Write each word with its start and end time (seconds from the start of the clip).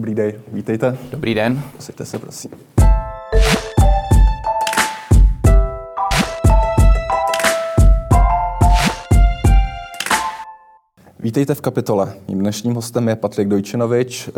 Dobrý 0.00 0.14
den, 0.14 0.32
vítejte. 0.52 0.98
Dobrý 1.10 1.34
den. 1.34 1.62
Posaďte 1.76 2.04
se, 2.04 2.18
prosím. 2.18 2.50
Vítejte 11.18 11.54
v 11.54 11.60
kapitole. 11.60 12.14
Mým 12.28 12.38
dnešním 12.38 12.74
hostem 12.74 13.08
je 13.08 13.16
Patrik 13.16 13.48
Dojčinovič, 13.48 14.28
eh, 14.28 14.32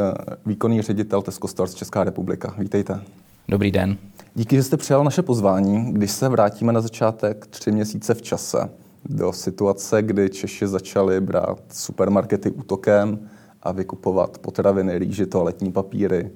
výkonný 0.47 0.83
ředitel 0.83 1.23
Tesco 1.23 1.49
Stores 1.49 1.75
Česká 1.75 2.05
republika. 2.05 2.55
Vítejte. 2.59 3.01
Dobrý 3.49 3.71
den. 3.71 3.97
Díky, 4.35 4.57
že 4.57 4.63
jste 4.63 4.77
přijal 4.77 5.05
naše 5.05 5.23
pozvání. 5.23 5.93
Když 5.93 6.11
se 6.11 6.29
vrátíme 6.29 6.73
na 6.73 6.81
začátek 6.81 7.47
tři 7.47 7.73
měsíce 7.73 8.15
v 8.15 8.23
čase 8.23 8.71
do 9.05 9.33
situace, 9.33 10.03
kdy 10.03 10.31
Češi 10.31 10.67
začali 10.67 11.21
brát 11.21 11.59
supermarkety 11.73 12.51
útokem 12.51 13.29
a 13.63 13.73
vykupovat 13.73 14.39
potraviny, 14.39 14.99
rýži, 14.99 15.27
toaletní 15.27 15.73
papíry, 15.73 16.31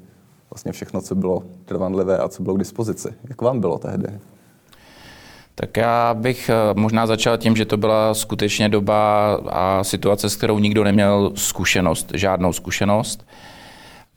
vlastně 0.50 0.72
všechno, 0.72 1.00
co 1.00 1.14
bylo 1.14 1.42
trvanlivé 1.64 2.18
a 2.18 2.28
co 2.28 2.42
bylo 2.42 2.54
k 2.54 2.58
dispozici. 2.58 3.08
Jak 3.28 3.42
vám 3.42 3.60
bylo 3.60 3.78
tehdy? 3.78 4.08
Tak 5.54 5.76
já 5.76 6.14
bych 6.14 6.48
eh, 6.48 6.54
možná 6.74 7.06
začal 7.06 7.38
tím, 7.38 7.56
že 7.56 7.64
to 7.64 7.76
byla 7.76 8.14
skutečně 8.14 8.68
doba 8.68 9.34
a 9.34 9.84
situace, 9.84 10.30
s 10.30 10.36
kterou 10.36 10.58
nikdo 10.58 10.84
neměl 10.84 11.32
zkušenost, 11.34 12.10
žádnou 12.14 12.52
zkušenost. 12.52 13.26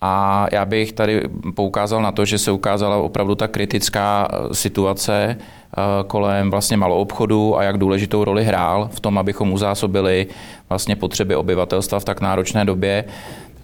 A 0.01 0.47
já 0.51 0.65
bych 0.65 0.93
tady 0.93 1.21
poukázal 1.55 2.01
na 2.01 2.11
to, 2.11 2.25
že 2.25 2.37
se 2.37 2.51
ukázala 2.51 2.97
opravdu 2.97 3.35
ta 3.35 3.47
kritická 3.47 4.27
eh, 4.31 4.55
situace 4.55 5.37
eh, 5.37 5.81
kolem 6.07 6.51
vlastně 6.51 6.77
malou 6.77 6.95
obchodu 6.95 7.57
a 7.57 7.63
jak 7.63 7.77
důležitou 7.77 8.23
roli 8.23 8.45
hrál 8.45 8.89
v 8.91 8.99
tom, 8.99 9.17
abychom 9.17 9.53
uzásobili 9.53 10.27
vlastně 10.69 10.95
potřeby 10.95 11.35
obyvatelstva 11.35 11.99
v 11.99 12.05
tak 12.05 12.21
náročné 12.21 12.65
době. 12.65 13.05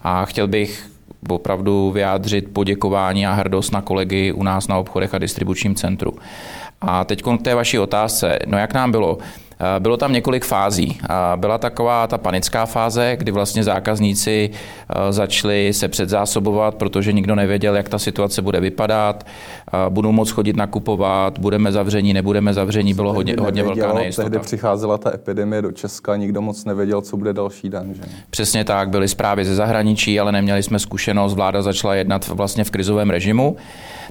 A 0.03 0.25
chtěl 0.25 0.47
bych 0.47 0.89
opravdu 1.29 1.91
vyjádřit 1.91 2.53
poděkování 2.53 3.27
a 3.27 3.33
hrdost 3.33 3.73
na 3.73 3.81
kolegy 3.81 4.31
u 4.31 4.43
nás 4.43 4.67
na 4.67 4.77
obchodech 4.77 5.13
a 5.13 5.17
distribučním 5.17 5.75
centru. 5.75 6.13
A 6.81 7.05
teď 7.05 7.23
k 7.39 7.41
té 7.41 7.55
vaší 7.55 7.79
otázce. 7.79 8.39
No 8.45 8.57
jak 8.57 8.73
nám 8.73 8.91
bylo? 8.91 9.17
Eh, 9.59 9.79
bylo 9.79 9.97
tam 9.97 10.13
několik 10.13 10.45
fází. 10.45 10.99
Byla 11.35 11.57
taková 11.57 12.07
ta 12.07 12.17
panická 12.17 12.65
fáze, 12.65 13.15
kdy 13.19 13.31
vlastně 13.31 13.63
zákazníci 13.63 14.49
eh, 14.49 15.13
začali 15.13 15.73
se 15.73 15.87
předzásobovat, 15.87 16.75
protože 16.75 17.13
nikdo 17.13 17.35
nevěděl, 17.35 17.75
jak 17.75 17.89
ta 17.89 17.99
situace 17.99 18.41
bude 18.41 18.59
vypadat. 18.59 19.25
Eh, 19.67 19.89
budou 19.89 20.11
moc 20.11 20.29
chodit 20.31 20.55
nakupovat, 20.55 21.39
budeme 21.39 21.71
zavření, 21.71 22.13
nebudeme 22.13 22.53
zavření, 22.53 22.93
bylo 22.93 23.13
hodně, 23.13 23.35
hodně 23.39 23.63
velká 23.63 23.93
nejistota. 23.93 24.29
Tehdy 24.29 24.43
přicházela 24.43 24.97
ta 24.97 25.13
epidemie 25.13 25.61
do 25.61 25.71
Česka, 25.71 26.15
nikdo 26.15 26.41
moc 26.41 26.65
nevěděl, 26.65 27.01
co 27.01 27.17
bude 27.17 27.33
další 27.33 27.69
den. 27.69 27.93
Že? 27.93 28.01
Přesně 28.29 28.63
tak, 28.63 28.89
byly 28.89 29.07
zprávy 29.07 29.45
ze 29.45 29.55
zahraničí, 29.55 30.19
ale 30.19 30.31
neměli 30.31 30.63
jsme 30.63 30.79
zkušenost. 30.79 31.33
Vláda 31.33 31.61
začala 31.61 31.95
jednat 31.95 32.27
vlastně 32.27 32.63
v 32.63 32.71
krizovém 32.71 33.09
režimu 33.09 33.55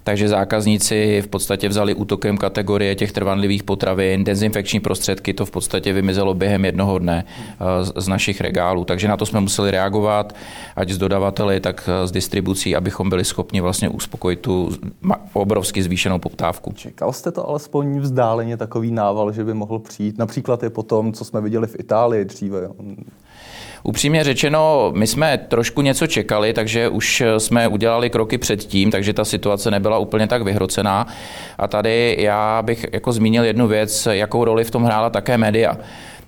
takže 0.04 0.28
zákazníci 0.28 1.22
v 1.24 1.28
podstatě 1.28 1.68
vzali 1.68 1.94
útokem 1.94 2.36
kategorie 2.36 2.94
těch 2.94 3.12
trvanlivých 3.12 3.62
potravin, 3.62 4.24
dezinfekční 4.24 4.80
prostředky, 4.80 5.33
to 5.34 5.46
v 5.46 5.50
podstatě 5.50 5.92
vymizelo 5.92 6.34
během 6.34 6.64
jednoho 6.64 6.98
dne 6.98 7.24
eh, 7.24 8.00
z 8.00 8.08
našich 8.08 8.40
regálů. 8.40 8.84
Takže 8.84 9.08
na 9.08 9.16
to 9.16 9.26
jsme 9.26 9.40
museli 9.40 9.70
reagovat, 9.70 10.34
ať 10.76 10.90
z 10.90 10.98
dodavateli, 10.98 11.60
tak 11.60 11.88
z 12.04 12.10
distribucí, 12.10 12.76
abychom 12.76 13.10
byli 13.10 13.24
schopni 13.24 13.60
vlastně 13.60 13.88
uspokojit 13.88 14.40
tu 14.40 14.70
obrovsky 15.32 15.82
zvýšenou 15.82 16.18
poptávku. 16.18 16.72
Čekal 16.72 17.12
jste 17.12 17.32
to 17.32 17.48
alespoň 17.48 17.98
vzdáleně 18.00 18.56
takový 18.56 18.90
nával, 18.90 19.32
že 19.32 19.44
by 19.44 19.54
mohl 19.54 19.78
přijít? 19.78 20.18
Například 20.18 20.62
je 20.62 20.70
po 20.70 20.82
tom, 20.82 21.12
co 21.12 21.24
jsme 21.24 21.40
viděli 21.40 21.66
v 21.66 21.76
Itálii 21.78 22.24
dříve. 22.24 22.68
Upřímně 23.86 24.24
řečeno, 24.24 24.92
my 24.94 25.06
jsme 25.06 25.38
trošku 25.38 25.82
něco 25.82 26.06
čekali, 26.06 26.52
takže 26.52 26.88
už 26.88 27.22
jsme 27.38 27.68
udělali 27.68 28.10
kroky 28.10 28.38
předtím, 28.38 28.90
takže 28.90 29.12
ta 29.12 29.24
situace 29.24 29.70
nebyla 29.70 29.98
úplně 29.98 30.26
tak 30.26 30.42
vyhrocená. 30.42 31.06
A 31.58 31.68
tady 31.68 32.16
já 32.18 32.62
bych 32.62 32.86
jako 32.92 33.12
zmínil 33.12 33.44
jednu 33.44 33.68
věc, 33.68 34.08
jakou 34.10 34.44
roli 34.44 34.64
v 34.64 34.70
tom 34.70 34.84
hrála 34.84 35.10
také 35.10 35.38
média 35.38 35.76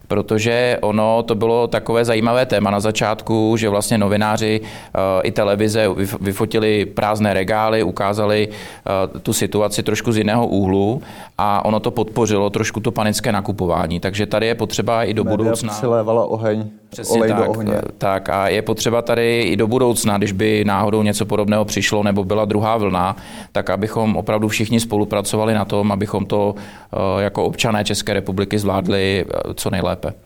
protože 0.09 0.79
ono 0.81 1.23
to 1.23 1.35
bylo 1.35 1.67
takové 1.67 2.05
zajímavé 2.05 2.47
téma 2.47 2.71
na 2.71 2.81
začátku, 2.81 3.57
že 3.57 3.69
vlastně 3.69 3.99
novináři 3.99 4.61
eh, 4.63 4.99
i 5.23 5.33
televize 5.33 5.89
vyfotili 6.21 6.87
prázdné 6.87 7.35
regály, 7.35 7.83
ukázali 7.83 8.49
eh, 8.49 9.19
tu 9.19 9.33
situaci 9.33 9.83
trošku 9.83 10.13
z 10.13 10.17
jiného 10.17 10.47
úhlu 10.47 11.03
a 11.39 11.65
ono 11.65 11.81
to 11.81 11.91
podpořilo 11.91 12.51
trošku 12.51 12.81
to 12.81 12.91
panické 12.91 13.33
nakupování. 13.33 14.01
Takže 14.01 14.27
tady 14.27 14.47
je 14.47 14.55
potřeba 14.55 15.05
i 15.05 15.15
do 15.15 15.25
Média 15.25 15.37
budoucna... 15.37 15.73
přilévala 15.73 16.27
oheň, 16.27 16.71
Přesně 16.89 17.19
olej 17.19 17.31
tak, 17.31 17.39
do 17.39 17.51
ohně. 17.51 17.75
Tak 17.99 18.29
a 18.29 18.49
je 18.49 18.63
potřeba 18.63 19.03
tady 19.03 19.43
i 19.43 19.57
do 19.57 19.67
budoucna, 19.67 20.19
když 20.19 20.33
by 20.33 20.65
náhodou 20.65 21.03
něco 21.03 21.27
podobného 21.27 21.65
přišlo 21.65 22.03
nebo 22.03 22.25
byla 22.25 22.45
druhá 22.45 22.77
vlna, 22.77 23.17
tak 23.53 23.71
abychom 23.71 24.17
opravdu 24.17 24.49
všichni 24.49 24.81
spolupracovali 24.81 25.55
na 25.55 25.65
tom, 25.65 25.93
abychom 25.93 26.27
to 26.27 26.55
eh, 26.59 27.23
jako 27.23 27.45
občané 27.45 27.85
České 27.85 28.15
republiky 28.15 28.59
zvládli 28.59 29.25
co 29.55 29.71
nejlépe. 29.71 30.26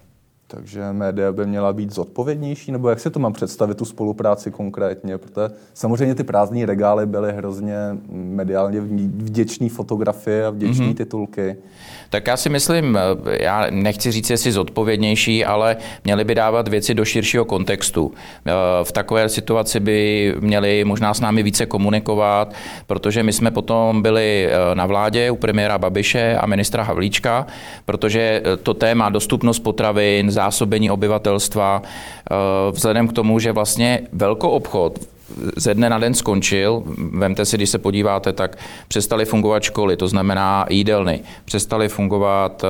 Takže 0.51 0.93
média 0.93 1.33
by 1.33 1.47
měla 1.47 1.73
být 1.73 1.93
zodpovědnější, 1.93 2.73
nebo 2.73 2.89
jak 2.89 3.01
si 3.01 3.11
to 3.11 3.19
mám 3.19 3.33
představit, 3.33 3.79
tu 3.79 3.85
spolupráci 3.85 4.51
konkrétně? 4.51 5.19
Protože 5.19 5.51
samozřejmě 5.75 6.15
ty 6.15 6.25
prázdné 6.25 6.67
regály 6.67 7.07
byly 7.07 7.33
hrozně 7.33 7.77
mediálně 8.11 8.81
vděčné 8.81 9.69
fotografie 9.69 10.47
a 10.47 10.51
vděčné 10.51 10.87
mm-hmm. 10.87 10.95
titulky. 10.95 11.57
Tak 12.11 12.27
já 12.27 12.37
si 12.37 12.49
myslím, 12.49 12.99
já 13.31 13.67
nechci 13.71 14.13
říct, 14.13 14.31
jestli 14.31 14.53
zodpovědnější, 14.53 15.45
ale 15.45 15.77
měli 16.05 16.25
by 16.25 16.35
dávat 16.35 16.69
věci 16.69 16.95
do 16.95 17.05
širšího 17.05 17.45
kontextu. 17.45 18.13
Eh, 18.47 18.53
v 18.83 18.93
takové 18.93 19.29
situaci 19.29 19.81
by 19.81 20.35
měli 20.41 20.85
možná 20.85 21.15
s 21.15 21.21
námi 21.21 21.43
více 21.43 21.67
komunikovat, 21.67 22.55
protože 22.87 23.23
my 23.23 23.33
jsme 23.33 23.51
potom 23.51 24.03
byli 24.03 24.47
eh, 24.47 24.75
na 24.75 24.87
vládě 24.87 25.31
u 25.31 25.37
premiéra 25.37 25.79
Babiše 25.79 26.37
a 26.37 26.47
ministra 26.47 26.83
Havlíčka, 26.83 27.47
protože 27.85 28.43
eh, 28.45 28.57
to 28.57 28.75
téma 28.75 29.09
dostupnost 29.09 29.59
potravin, 29.59 30.31
zásobení 30.41 30.91
obyvatelstva, 30.91 31.83
vzhledem 32.71 33.09
k 33.09 33.13
tomu, 33.13 33.39
že 33.39 33.53
vlastně 33.53 34.01
velkoobchod 34.13 34.99
ze 35.57 35.75
dne 35.75 35.91
na 35.91 35.99
den 35.99 36.15
skončil. 36.15 36.83
Vemte 37.13 37.45
si, 37.45 37.57
když 37.57 37.71
se 37.71 37.79
podíváte, 37.79 38.33
tak 38.33 38.59
přestaly 38.89 39.25
fungovat 39.25 39.63
školy, 39.63 39.97
to 39.97 40.09
znamená 40.09 40.67
jídelny, 40.71 41.21
přestaly 41.45 41.89
fungovat 41.89 42.65
eh, 42.65 42.69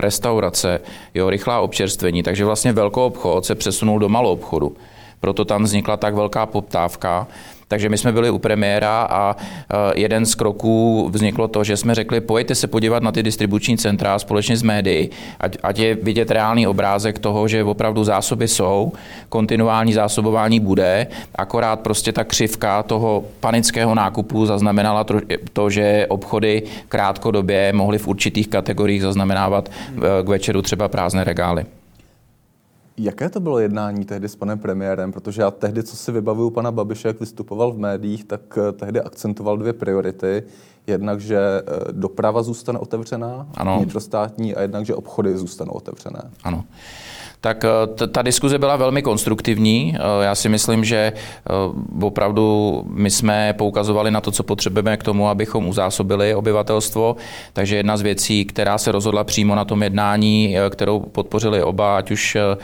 restaurace, 0.00 0.80
jo, 1.14 1.30
rychlá 1.30 1.60
občerstvení, 1.60 2.22
takže 2.22 2.44
vlastně 2.44 2.72
velkou 2.72 3.04
obchod 3.04 3.44
se 3.44 3.54
přesunul 3.54 3.98
do 3.98 4.08
malou 4.08 4.32
obchodu. 4.32 4.76
Proto 5.20 5.44
tam 5.44 5.62
vznikla 5.62 5.96
tak 5.96 6.14
velká 6.14 6.46
poptávka. 6.46 7.26
Takže 7.70 7.88
my 7.88 7.98
jsme 7.98 8.12
byli 8.12 8.30
u 8.30 8.38
premiéra 8.38 9.02
a 9.10 9.36
e, 9.36 10.00
jeden 10.00 10.26
z 10.26 10.34
kroků 10.34 11.08
vzniklo 11.12 11.48
to, 11.48 11.64
že 11.64 11.76
jsme 11.76 11.94
řekli, 11.94 12.20
pojďte 12.20 12.54
se 12.54 12.66
podívat 12.66 13.02
na 13.02 13.12
ty 13.12 13.22
distribuční 13.22 13.78
centra 13.78 14.18
společně 14.18 14.56
s 14.56 14.62
médií, 14.62 15.10
ať, 15.40 15.56
ať 15.62 15.78
je 15.78 15.94
vidět 15.94 16.30
reálný 16.30 16.66
obrázek 16.66 17.18
toho, 17.18 17.48
že 17.48 17.64
opravdu 17.64 18.04
zásoby 18.04 18.48
jsou, 18.48 18.92
kontinuální 19.28 19.92
zásobování 19.92 20.60
bude, 20.60 21.06
akorát 21.34 21.80
prostě 21.80 22.12
ta 22.12 22.24
křivka 22.24 22.82
toho 22.82 23.24
panického 23.40 23.94
nákupu 23.94 24.46
zaznamenala 24.46 25.06
to, 25.52 25.70
že 25.70 26.06
obchody 26.08 26.62
krátkodobě 26.88 27.72
mohly 27.72 27.98
v 27.98 28.08
určitých 28.08 28.48
kategoriích 28.48 29.02
zaznamenávat 29.02 29.68
e, 29.68 30.24
k 30.24 30.28
večeru 30.28 30.62
třeba 30.62 30.88
prázdné 30.88 31.24
regály. 31.24 31.64
Jaké 32.96 33.28
to 33.28 33.40
bylo 33.40 33.58
jednání 33.58 34.04
tehdy 34.04 34.28
s 34.28 34.36
panem 34.36 34.58
premiérem? 34.58 35.12
Protože 35.12 35.42
já 35.42 35.50
tehdy, 35.50 35.82
co 35.82 35.96
si 35.96 36.12
vybavuju 36.12 36.50
pana 36.50 36.72
Babiše, 36.72 37.08
jak 37.08 37.20
vystupoval 37.20 37.72
v 37.72 37.78
médiích, 37.78 38.24
tak 38.24 38.58
eh, 38.58 38.72
tehdy 38.72 39.00
akcentoval 39.00 39.58
dvě 39.58 39.72
priority. 39.72 40.42
Jednak, 40.86 41.20
že 41.20 41.38
eh, 41.38 41.92
doprava 41.92 42.42
zůstane 42.42 42.78
otevřená, 42.78 43.48
ano. 43.54 43.76
vnitrostátní, 43.76 44.54
a 44.54 44.62
jednak, 44.62 44.86
že 44.86 44.94
obchody 44.94 45.38
zůstanou 45.38 45.72
otevřené. 45.72 46.30
Ano 46.44 46.64
tak 47.40 47.64
eh, 47.64 48.06
ta 48.06 48.22
diskuze 48.22 48.58
byla 48.58 48.76
velmi 48.76 49.02
konstruktivní. 49.02 49.96
Já 50.20 50.34
si 50.34 50.48
myslím, 50.48 50.84
že 50.84 51.12
opravdu 52.02 52.82
my 52.86 53.10
jsme 53.10 53.52
poukazovali 53.52 54.10
na 54.10 54.20
to, 54.20 54.30
co 54.30 54.42
potřebujeme 54.42 54.96
k 54.96 55.02
tomu, 55.02 55.28
abychom 55.28 55.68
uzásobili 55.68 56.34
obyvatelstvo. 56.34 57.16
Takže 57.52 57.76
jedna 57.76 57.96
z 57.96 58.02
věcí, 58.02 58.44
která 58.44 58.78
se 58.78 58.92
rozhodla 58.92 59.24
přímo 59.24 59.54
na 59.54 59.64
tom 59.64 59.82
jednání, 59.82 60.56
kterou 60.70 61.00
podpořili 61.00 61.62
oba, 61.62 61.96
ať 61.96 62.10
už 62.10 62.36
Eh, 62.36 62.56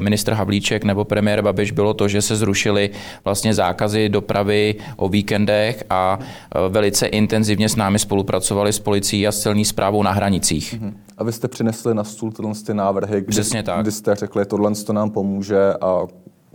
ministr 0.00 0.32
Havlíček 0.32 0.84
nebo 0.84 1.04
premiér 1.04 1.42
Babiš 1.42 1.70
bylo 1.70 1.94
to, 1.94 2.08
že 2.08 2.22
se 2.22 2.36
zrušily 2.36 2.90
vlastně 3.24 3.54
zákazy 3.54 4.08
dopravy 4.08 4.74
o 4.96 5.08
víkendech 5.08 5.84
a 5.90 6.18
eh, 6.20 6.68
velice 6.68 7.06
intenzivně 7.06 7.68
s 7.68 7.76
námi 7.76 7.98
spolupracovali 7.98 8.72
s 8.72 8.78
policií 8.78 9.26
a 9.26 9.32
s 9.32 9.40
celní 9.40 9.64
zprávou 9.64 10.02
na 10.02 10.12
hranicích. 10.12 10.80
Mhm. 10.80 10.96
A 11.18 11.24
vy 11.24 11.32
jste 11.32 11.48
přinesli 11.48 11.94
na 11.94 12.04
stůl 12.04 12.32
tyhle 12.32 12.52
ty 12.66 12.74
návrhy, 12.74 13.20
kdy, 13.20 13.30
Přesně 13.30 13.62
tak. 13.62 13.82
kdy 13.82 13.92
jste 13.92 14.14
řekli, 14.14 14.44
tohle 14.44 14.74
to 14.86 14.92
nám 14.92 15.10
pomůže 15.10 15.72
a 15.80 16.06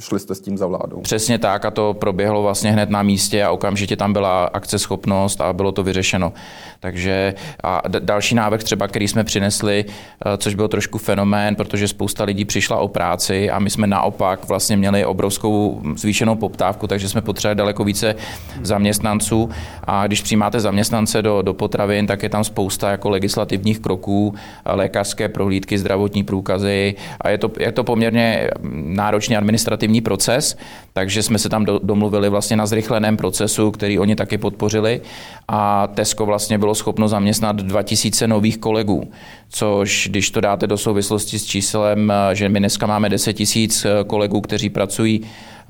šli 0.02 0.20
jste 0.20 0.36
s 0.36 0.42
tím 0.42 0.58
za 0.58 0.68
vládou. 0.68 1.02
Přesně 1.02 1.38
tak 1.38 1.66
a 1.66 1.72
to 1.72 1.94
proběhlo 1.94 2.42
vlastně 2.42 2.72
hned 2.72 2.90
na 2.90 3.04
místě 3.04 3.44
a 3.44 3.52
okamžitě 3.52 3.96
tam 3.96 4.14
byla 4.14 4.46
akceschopnost 4.46 5.42
a 5.42 5.54
bylo 5.54 5.72
to 5.72 5.84
vyřešeno. 5.84 6.34
Takže 6.80 7.34
a 7.64 7.82
další 8.00 8.36
návrh 8.36 8.64
třeba, 8.64 8.88
který 8.88 9.08
jsme 9.08 9.24
přinesli, 9.24 9.86
eh, 9.88 10.38
což 10.38 10.56
byl 10.56 10.68
trošku 10.68 10.98
fenomén, 10.98 11.56
protože 11.56 11.88
spousta 11.88 12.24
lidí 12.24 12.46
přišla 12.46 12.78
o 12.78 12.88
práci 12.88 13.50
a 13.50 13.60
my 13.60 13.70
jsme 13.70 13.88
naopak 13.88 14.48
vlastně 14.48 14.78
měli 14.78 15.06
obrovskou 15.06 15.82
zvýšenou 15.96 16.36
poptávku, 16.36 16.88
takže 16.88 17.10
jsme 17.10 17.22
potřebovali 17.22 17.56
daleko 17.56 17.84
více 17.84 18.16
zaměstnanců 18.62 19.50
a 19.84 20.08
když 20.08 20.22
přijímáte 20.22 20.60
zaměstnance 20.60 21.22
do, 21.22 21.42
do 21.42 21.54
potravin, 21.54 22.08
tak 22.08 22.24
je 22.24 22.30
tam 22.30 22.44
spousta 22.44 22.92
jako 22.92 23.10
legislativních 23.10 23.80
kroků, 23.80 24.36
lékařské 24.66 25.30
prohlídky, 25.30 25.78
zdravotní 25.78 26.24
průkazy 26.24 26.96
a 27.22 27.30
je 27.30 27.38
to, 27.38 27.52
je 27.60 27.72
to 27.72 27.84
poměrně 27.84 28.50
náročný 28.74 29.38
administrativní 29.38 29.91
proces, 30.00 30.58
takže 30.94 31.24
jsme 31.24 31.40
se 31.40 31.50
tam 31.50 31.66
do, 31.66 31.80
domluvili 31.84 32.30
vlastně 32.30 32.58
na 32.58 32.66
zrychleném 32.66 33.18
procesu, 33.18 33.72
který 33.72 34.00
oni 34.00 34.16
taky 34.16 34.38
podpořili 34.38 35.02
a 35.48 35.88
Tesco 35.88 36.26
vlastně 36.26 36.58
bylo 36.58 36.76
schopno 36.76 37.08
zaměstnat 37.08 37.56
2000 37.56 38.28
nových 38.28 38.58
kolegů, 38.58 39.12
což 39.50 40.08
když 40.12 40.32
to 40.32 40.42
dáte 40.42 40.68
do 40.68 40.78
souvislosti 40.78 41.40
s 41.40 41.46
číslem, 41.46 42.14
že 42.34 42.50
my 42.50 42.60
dneska 42.60 42.88
máme 42.88 43.10
10 43.10 43.34
tisíc 43.34 43.86
kolegů, 44.08 44.42
kteří 44.42 44.70
pracují 44.70 45.22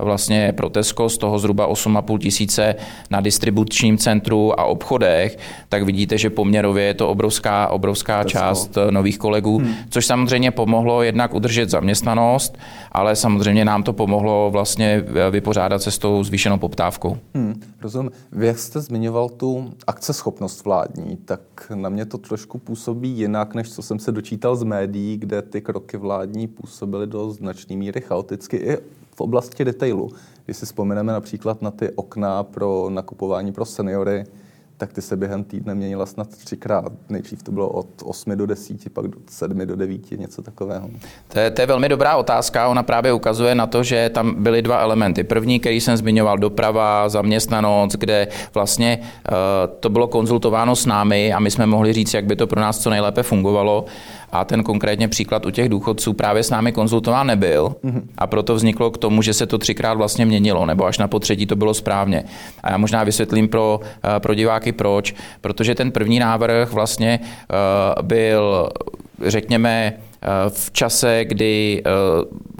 vlastně 0.04 0.52
pro 0.52 0.68
Tesco, 0.68 1.08
z 1.08 1.18
toho 1.18 1.38
zhruba 1.38 1.68
8,5 1.68 2.18
tisíce 2.18 2.74
na 3.10 3.20
distribučním 3.20 3.98
centru 3.98 4.60
a 4.60 4.64
obchodech, 4.64 5.38
tak 5.68 5.82
vidíte, 5.82 6.18
že 6.18 6.30
poměrově 6.30 6.84
je 6.84 6.94
to 6.94 7.08
obrovská, 7.08 7.68
obrovská 7.68 8.22
Tesco. 8.22 8.38
část 8.38 8.76
eh, 8.76 8.90
nových 8.90 9.18
kolegů, 9.18 9.58
hmm. 9.58 9.74
což 9.90 10.06
samozřejmě 10.06 10.50
pomohlo 10.50 11.02
jednak 11.02 11.34
udržet 11.34 11.70
zaměstnanost, 11.70 12.58
ale 12.92 13.16
samozřejmě 13.16 13.64
nám 13.64 13.82
to 13.82 13.92
pomohlo 14.02 14.50
vlastně 14.50 15.04
eh, 15.14 15.30
vypořádat 15.30 15.82
se 15.82 15.90
s 15.90 15.98
tou 15.98 16.24
zvýšenou 16.24 16.58
poptávkou. 16.58 17.16
Hmm, 17.34 17.60
rozumím. 17.80 18.10
Vy, 18.32 18.46
jak 18.46 18.58
jste 18.58 18.80
zmiňoval 18.80 19.28
tu 19.28 19.70
akceschopnost 19.86 20.64
vládní, 20.64 21.16
tak 21.24 21.40
na 21.74 21.88
mě 21.88 22.04
to 22.06 22.18
trošku 22.18 22.58
působí 22.58 23.08
jinak, 23.08 23.54
než 23.54 23.70
co 23.70 23.82
jsem 23.82 23.98
se 23.98 24.12
dočítal 24.12 24.56
z 24.56 24.62
médií, 24.62 25.16
kde 25.16 25.42
ty 25.42 25.60
kroky 25.60 25.96
vládní 25.96 26.48
působily 26.48 27.06
do 27.06 27.30
značné 27.30 27.76
míry 27.76 28.00
chaoticky 28.00 28.56
i 28.56 28.76
v 29.14 29.20
oblasti 29.20 29.64
detailu. 29.64 30.10
Když 30.44 30.56
si 30.56 30.66
vzpomeneme 30.66 31.12
například 31.12 31.62
na 31.62 31.70
ty 31.70 31.90
okna 31.90 32.42
pro 32.42 32.90
nakupování 32.90 33.52
pro 33.52 33.64
seniory, 33.64 34.24
tak 34.82 34.92
ty 34.92 35.02
se 35.02 35.16
během 35.16 35.44
týdne 35.44 35.74
měnila 35.74 36.06
snad 36.06 36.28
třikrát. 36.28 36.92
Nejdřív 37.08 37.42
to 37.42 37.52
bylo 37.52 37.68
od 37.68 37.86
8 38.04 38.36
do 38.36 38.46
10, 38.46 38.92
pak 38.92 39.08
do 39.08 39.18
7 39.30 39.66
do 39.66 39.76
9, 39.76 40.10
něco 40.10 40.42
takového. 40.42 40.90
To 41.28 41.38
je, 41.38 41.50
to 41.50 41.60
je 41.60 41.66
velmi 41.66 41.88
dobrá 41.88 42.16
otázka. 42.16 42.68
Ona 42.68 42.82
právě 42.82 43.12
ukazuje 43.12 43.54
na 43.54 43.66
to, 43.66 43.82
že 43.82 44.10
tam 44.14 44.42
byly 44.42 44.62
dva 44.62 44.78
elementy. 44.78 45.24
První, 45.24 45.60
který 45.60 45.80
jsem 45.80 45.96
zmiňoval, 45.96 46.38
doprava, 46.38 47.08
zaměstnanost, 47.08 47.92
kde 47.92 48.28
vlastně 48.54 48.98
uh, 49.00 49.06
to 49.80 49.88
bylo 49.88 50.08
konzultováno 50.08 50.76
s 50.76 50.86
námi 50.86 51.32
a 51.32 51.38
my 51.38 51.50
jsme 51.50 51.66
mohli 51.66 51.92
říct, 51.92 52.14
jak 52.14 52.24
by 52.24 52.36
to 52.36 52.46
pro 52.46 52.60
nás 52.60 52.78
co 52.78 52.90
nejlépe 52.90 53.22
fungovalo 53.22 53.84
a 54.32 54.44
ten 54.44 54.62
konkrétně 54.62 55.08
příklad 55.08 55.46
u 55.46 55.50
těch 55.50 55.68
důchodců 55.68 56.12
právě 56.12 56.42
s 56.42 56.50
námi 56.50 56.72
konzultován 56.72 57.26
nebyl. 57.26 57.74
A 58.18 58.26
proto 58.26 58.54
vzniklo 58.54 58.90
k 58.90 58.98
tomu, 58.98 59.22
že 59.22 59.34
se 59.34 59.46
to 59.46 59.58
třikrát 59.58 59.94
vlastně 59.94 60.26
měnilo, 60.26 60.66
nebo 60.66 60.84
až 60.84 60.98
na 60.98 61.08
potřetí 61.08 61.46
to 61.46 61.56
bylo 61.56 61.74
správně. 61.74 62.24
A 62.62 62.70
já 62.70 62.78
možná 62.78 63.04
vysvětlím 63.04 63.48
pro, 63.48 63.80
eh, 64.16 64.20
pro 64.20 64.34
diváky 64.34 64.72
proč, 64.72 65.14
protože 65.40 65.74
ten 65.74 65.92
první 65.92 66.18
návrh 66.18 66.72
vlastně 66.72 67.20
uh, 67.22 68.02
byl, 68.02 68.68
řekněme, 69.26 69.92
v 70.48 70.70
čase, 70.70 71.24
kdy 71.24 71.82
eh, 71.86 71.90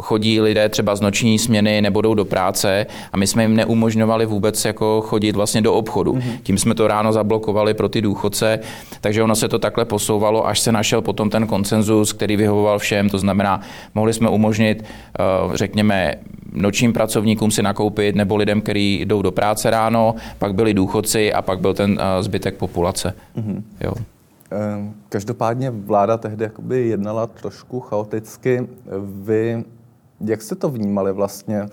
chodí 0.02 0.40
lidé 0.40 0.68
třeba 0.68 0.96
z 0.96 1.00
noční 1.00 1.38
směny 1.38 1.82
nebo 1.82 2.00
jdou 2.00 2.14
do 2.14 2.24
práce 2.24 2.86
a 3.12 3.16
my 3.16 3.26
jsme 3.26 3.42
jim 3.42 3.56
neumožňovali 3.56 4.26
vůbec 4.26 4.64
jako 4.64 5.00
chodit 5.00 5.36
vlastně 5.36 5.60
do 5.60 5.74
obchodu. 5.74 6.12
Mm-hmm. 6.12 6.38
Tím 6.42 6.58
jsme 6.58 6.74
to 6.74 6.88
ráno 6.88 7.12
zablokovali 7.12 7.74
pro 7.74 7.88
ty 7.88 8.02
důchodce, 8.02 8.58
takže 9.00 9.22
ono 9.22 9.36
se 9.36 9.48
to 9.48 9.58
takhle 9.58 9.84
posouvalo, 9.84 10.46
až 10.46 10.60
se 10.60 10.72
našel 10.72 11.02
potom 11.02 11.30
ten 11.30 11.46
konsenzus, 11.46 12.12
který 12.12 12.36
vyhovoval 12.36 12.78
všem, 12.78 13.08
to 13.08 13.18
znamená, 13.18 13.60
mohli 13.94 14.12
jsme 14.12 14.28
umožnit, 14.28 14.84
eh, 14.84 15.22
řekněme, 15.56 16.14
nočním 16.52 16.92
pracovníkům 16.92 17.50
si 17.50 17.62
nakoupit 17.62 18.16
nebo 18.16 18.36
lidem, 18.36 18.60
kteří 18.60 19.00
jdou 19.04 19.22
do 19.22 19.32
práce 19.32 19.70
ráno, 19.70 20.14
pak 20.38 20.54
byli 20.54 20.74
důchodci 20.74 21.32
a 21.32 21.42
pak 21.42 21.60
byl 21.60 21.74
ten 21.74 21.98
eh, 22.00 22.22
zbytek 22.22 22.54
populace. 22.56 23.14
Mm-hmm. 23.36 23.62
Jo. 23.80 23.92
Ehm, 24.52 24.94
každopádně 25.08 25.70
vláda 25.70 26.16
tehdy 26.16 26.44
jakoby 26.44 26.88
jednala 26.88 27.26
trošku 27.26 27.80
chaoticky. 27.80 28.68
Vy, 29.04 29.64
jak 30.20 30.42
jste 30.42 30.54
to 30.54 30.68
vnímali 30.68 31.12
vlastně, 31.12 31.60
eh, 31.60 31.68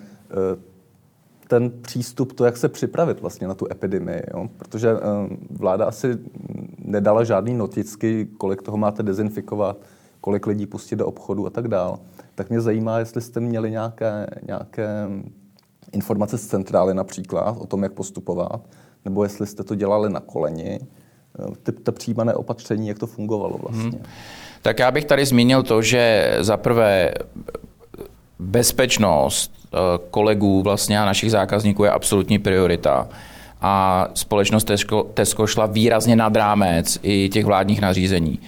ten 1.48 1.72
přístup, 1.82 2.34
to, 2.34 2.46
jak 2.46 2.58
se 2.58 2.70
připravit 2.70 3.22
vlastně 3.22 3.48
na 3.48 3.54
tu 3.54 3.68
epidemii, 3.72 4.22
jo? 4.34 4.50
protože 4.58 4.90
ehm, 4.92 5.38
vláda 5.50 5.86
asi 5.86 6.18
nedala 6.78 7.24
žádný 7.24 7.54
noticky, 7.54 8.28
kolik 8.38 8.62
toho 8.62 8.78
máte 8.78 9.04
dezinfikovat, 9.04 9.78
kolik 10.22 10.48
lidí 10.48 10.66
pustit 10.66 10.96
do 10.96 11.08
obchodu 11.08 11.48
a 11.48 11.50
tak 11.50 11.68
dál. 11.68 12.00
Tak 12.36 12.50
mě 12.50 12.62
zajímá, 12.62 13.00
jestli 13.00 13.22
jste 13.22 13.40
měli 13.40 13.72
nějaké, 13.72 14.28
nějaké 14.48 15.10
informace 15.92 16.38
z 16.38 16.48
centrály 16.48 16.94
například 16.94 17.58
o 17.60 17.66
tom, 17.66 17.84
jak 17.84 17.94
postupovat, 17.94 18.62
nebo 19.06 19.24
jestli 19.24 19.48
jste 19.48 19.64
to 19.64 19.76
dělali 19.76 20.10
na 20.10 20.20
koleni, 20.20 20.80
ty, 21.64 21.72
ta 21.72 21.92
přijímané 21.92 22.34
opatření, 22.34 22.88
jak 22.88 23.00
to 23.00 23.08
fungovalo 23.08 23.58
vlastně. 23.58 23.90
Hmm. 23.90 24.04
Tak 24.62 24.80
já 24.80 24.92
bych 24.92 25.06
tady 25.06 25.26
zmínil 25.26 25.64
to, 25.64 25.82
že 25.82 26.36
za 26.40 26.58
prvé 26.58 27.12
bezpečnost 28.40 29.52
eh, 29.74 29.78
kolegů 30.12 30.62
vlastně 30.62 31.00
a 31.00 31.06
našich 31.06 31.32
zákazníků 31.32 31.84
je 31.84 31.92
absolutní 31.92 32.40
priorita. 32.40 33.08
A 33.62 34.08
společnost 34.14 34.64
Tesco, 34.64 35.04
Tesco 35.14 35.48
šla 35.48 35.66
výrazně 35.66 36.16
nad 36.16 36.36
rámec 36.36 37.00
i 37.04 37.30
těch 37.30 37.46
vládních 37.46 37.82
nařízení. 37.82 38.40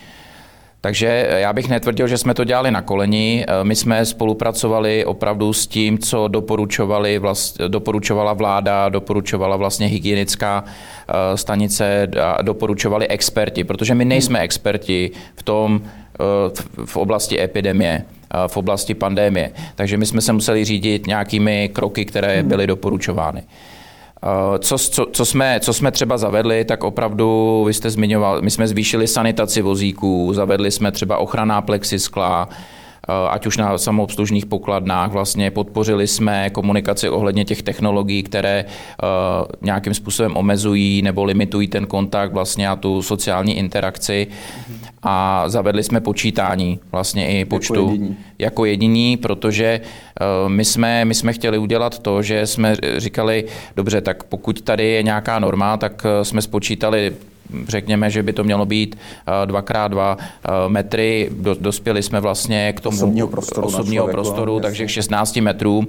Takže 0.81 1.27
já 1.29 1.53
bych 1.53 1.69
netvrdil, 1.69 2.07
že 2.07 2.17
jsme 2.17 2.33
to 2.33 2.43
dělali 2.43 2.71
na 2.71 2.81
koleni. 2.81 3.45
My 3.63 3.75
jsme 3.75 4.05
spolupracovali 4.05 5.05
opravdu 5.05 5.53
s 5.53 5.67
tím, 5.67 5.97
co 5.97 6.27
doporučovali 6.27 7.19
vlast, 7.19 7.57
doporučovala 7.67 8.33
vláda, 8.33 8.89
doporučovala 8.89 9.55
vlastně 9.55 9.87
hygienická 9.87 10.63
eh, 10.63 11.37
stanice, 11.37 12.07
doporučovali 12.41 13.07
experti, 13.07 13.63
protože 13.63 13.95
my 13.95 14.05
nejsme 14.05 14.39
experti 14.39 15.11
v 15.35 15.43
tom, 15.43 15.81
eh, 15.85 16.85
v 16.85 16.97
oblasti 16.97 17.41
epidemie 17.41 18.05
eh, 18.05 18.47
v 18.47 18.57
oblasti 18.57 18.93
pandémie. 18.93 19.51
Takže 19.75 19.97
my 19.97 20.05
jsme 20.05 20.21
se 20.21 20.33
museli 20.33 20.65
řídit 20.65 21.07
nějakými 21.07 21.69
kroky, 21.73 22.05
které 22.05 22.39
hmm. 22.39 22.49
byly 22.49 22.67
doporučovány. 22.67 23.43
Eh, 24.23 24.59
co, 24.59 24.77
co, 24.77 25.05
co, 25.13 25.25
jsme, 25.25 25.59
co 25.59 25.73
jsme 25.73 25.91
třeba 25.91 26.17
zavedli, 26.17 26.65
tak 26.65 26.83
opravdu, 26.83 27.63
vy 27.67 27.73
jste 27.73 27.89
zmiňoval, 27.89 28.41
my 28.41 28.51
jsme 28.51 28.67
zvýšili 28.67 29.07
sanitaci 29.07 29.61
vozíků, 29.61 30.33
zavedli 30.33 30.71
jsme 30.71 30.91
třeba 30.91 31.17
ochranná 31.17 31.61
plexiskla, 31.61 32.49
eh, 32.51 32.55
ať 33.29 33.45
už 33.45 33.57
na 33.57 33.77
samoobslužných 33.77 34.45
pokladnách, 34.45 35.11
vlastně 35.11 35.51
podpořili 35.51 36.07
jsme 36.07 36.49
komunikaci 36.49 37.09
ohledně 37.09 37.45
těch 37.45 37.61
technologií, 37.63 38.23
které 38.23 38.65
uh, 38.65 39.09
nějakým 39.61 39.93
způsobem 39.93 40.37
omezují 40.37 41.01
nebo 41.01 41.23
limitují 41.23 41.67
ten 41.67 41.85
kontakt 41.85 42.33
vlastně 42.33 42.69
a 42.69 42.75
tu 42.75 43.01
sociální 43.01 43.57
interakci. 43.57 44.27
A 45.03 45.43
zavedli 45.49 45.83
jsme 45.83 46.01
počítání 46.01 46.79
vlastně 46.91 47.39
i 47.39 47.45
počtu 47.45 47.73
jako 47.73 47.91
jediní, 47.91 48.17
jako 48.39 48.65
jediní 48.65 49.17
protože 49.17 49.81
uh, 49.81 50.49
my 50.49 50.65
jsme, 50.65 51.05
my 51.05 51.13
jsme 51.13 51.33
chtěli 51.33 51.57
udělat 51.57 51.99
to, 51.99 52.21
že 52.21 52.47
jsme 52.47 52.75
říkali, 52.97 53.45
dobře, 53.75 54.01
tak 54.01 54.23
pokud 54.23 54.61
tady 54.61 54.87
je 54.87 55.03
nějaká 55.03 55.39
norma, 55.39 55.77
tak 55.77 56.05
jsme 56.23 56.41
spočítali 56.41 57.13
řekněme, 57.67 58.09
že 58.09 58.23
by 58.23 58.33
to 58.33 58.43
mělo 58.43 58.65
být 58.65 58.97
2x2 59.45 60.17
uh, 60.17 60.53
metry. 60.67 61.29
dospěli 61.59 62.03
jsme 62.03 62.19
vlastně 62.19 62.73
k 62.73 62.79
tomu 62.79 62.97
osobního 62.97 63.27
prostoru, 63.27 63.67
osobního 63.67 64.07
prostoru 64.07 64.59
takže 64.59 64.85
k 64.85 64.89
16 64.89 65.35
metrům. 65.35 65.87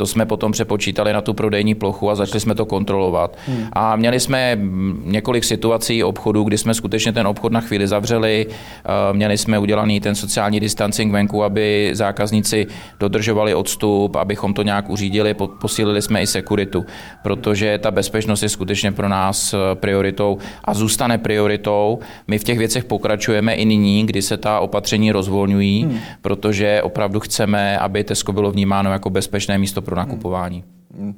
To 0.00 0.06
jsme 0.06 0.26
potom 0.26 0.52
přepočítali 0.52 1.12
na 1.12 1.20
tu 1.20 1.34
prodejní 1.34 1.74
plochu 1.74 2.10
a 2.10 2.14
začali 2.14 2.40
jsme 2.40 2.54
to 2.54 2.66
kontrolovat. 2.66 3.38
Hmm. 3.46 3.66
A 3.72 3.96
měli 3.96 4.20
jsme 4.20 4.58
několik 5.04 5.44
situací 5.44 6.04
obchodu, 6.04 6.44
kdy 6.44 6.58
jsme 6.58 6.74
skutečně 6.74 7.12
ten 7.12 7.26
obchod 7.26 7.52
na 7.52 7.60
chvíli 7.60 7.86
zavřeli. 7.86 8.46
Eh, 8.48 9.12
měli 9.12 9.38
jsme 9.38 9.58
udělaný 9.58 10.00
ten 10.00 10.14
sociální 10.14 10.60
distancing 10.60 11.12
venku, 11.12 11.44
aby 11.44 11.90
zákazníci 11.92 12.66
dodržovali 13.00 13.54
odstup, 13.54 14.16
abychom 14.16 14.54
to 14.54 14.62
nějak 14.62 14.90
uřídili. 14.90 15.34
Posílili 15.60 16.02
jsme 16.02 16.22
i 16.22 16.26
sekuritu, 16.26 16.86
protože 17.22 17.78
ta 17.78 17.90
bezpečnost 17.90 18.42
je 18.42 18.48
skutečně 18.48 18.92
pro 18.92 19.08
nás 19.08 19.54
eh, 19.54 19.74
prioritou 19.74 20.38
a 20.64 20.74
zůstane 20.74 21.18
prioritou. 21.18 21.98
My 22.28 22.38
v 22.38 22.44
těch 22.44 22.58
věcech 22.58 22.84
pokračujeme 22.84 23.54
i 23.54 23.64
nyní, 23.64 24.06
kdy 24.06 24.22
se 24.22 24.36
ta 24.36 24.60
opatření 24.60 25.12
rozvolňují, 25.12 25.82
hmm. 25.82 25.98
protože 26.22 26.82
opravdu 26.82 27.20
chceme, 27.20 27.78
aby 27.78 28.04
Tesco 28.04 28.32
bylo 28.32 28.50
vnímáno 28.50 28.92
jako 28.92 29.10
bezpečné 29.10 29.58
místo 29.58 29.82
pro 29.90 29.98
nakupování. 29.98 30.64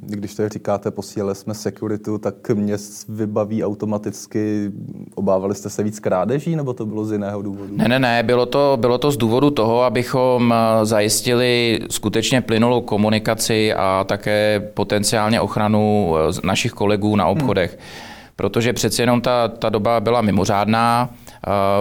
Když 0.01 0.35
to 0.35 0.49
říkáte, 0.49 0.91
posílali 0.91 1.35
jsme 1.35 1.55
securitu, 1.55 2.19
tak 2.19 2.51
mě 2.51 2.77
vybaví 3.09 3.65
automaticky, 3.65 4.71
obávali 5.15 5.55
jste 5.55 5.71
se 5.71 5.83
víc 5.83 6.01
krádeží, 6.01 6.57
nebo 6.57 6.73
to 6.75 6.87
bylo 6.87 7.05
z 7.05 7.13
jiného 7.13 7.43
důvodu? 7.43 7.77
Ne, 7.77 7.89
ne, 7.89 7.99
ne, 7.99 8.23
bylo 8.23 8.47
to, 8.47 8.79
bylo 8.81 8.99
to 8.99 9.11
z 9.11 9.17
důvodu 9.17 9.51
toho, 9.51 9.83
abychom 9.83 10.55
eh, 10.55 10.87
zajistili 10.87 11.81
skutečně 11.91 12.41
plynulou 12.41 12.81
komunikaci 12.81 13.75
a 13.75 14.05
také 14.09 14.71
potenciálně 14.75 15.41
ochranu 15.41 16.15
eh, 16.17 16.47
našich 16.47 16.73
kolegů 16.73 17.17
na 17.17 17.27
obchodech. 17.27 17.71
Hmm. 17.71 17.81
Protože 18.37 18.73
přeci 18.73 19.03
jenom 19.03 19.21
ta, 19.21 19.49
ta 19.49 19.69
doba 19.69 20.01
byla 20.01 20.23
mimořádná, 20.23 21.11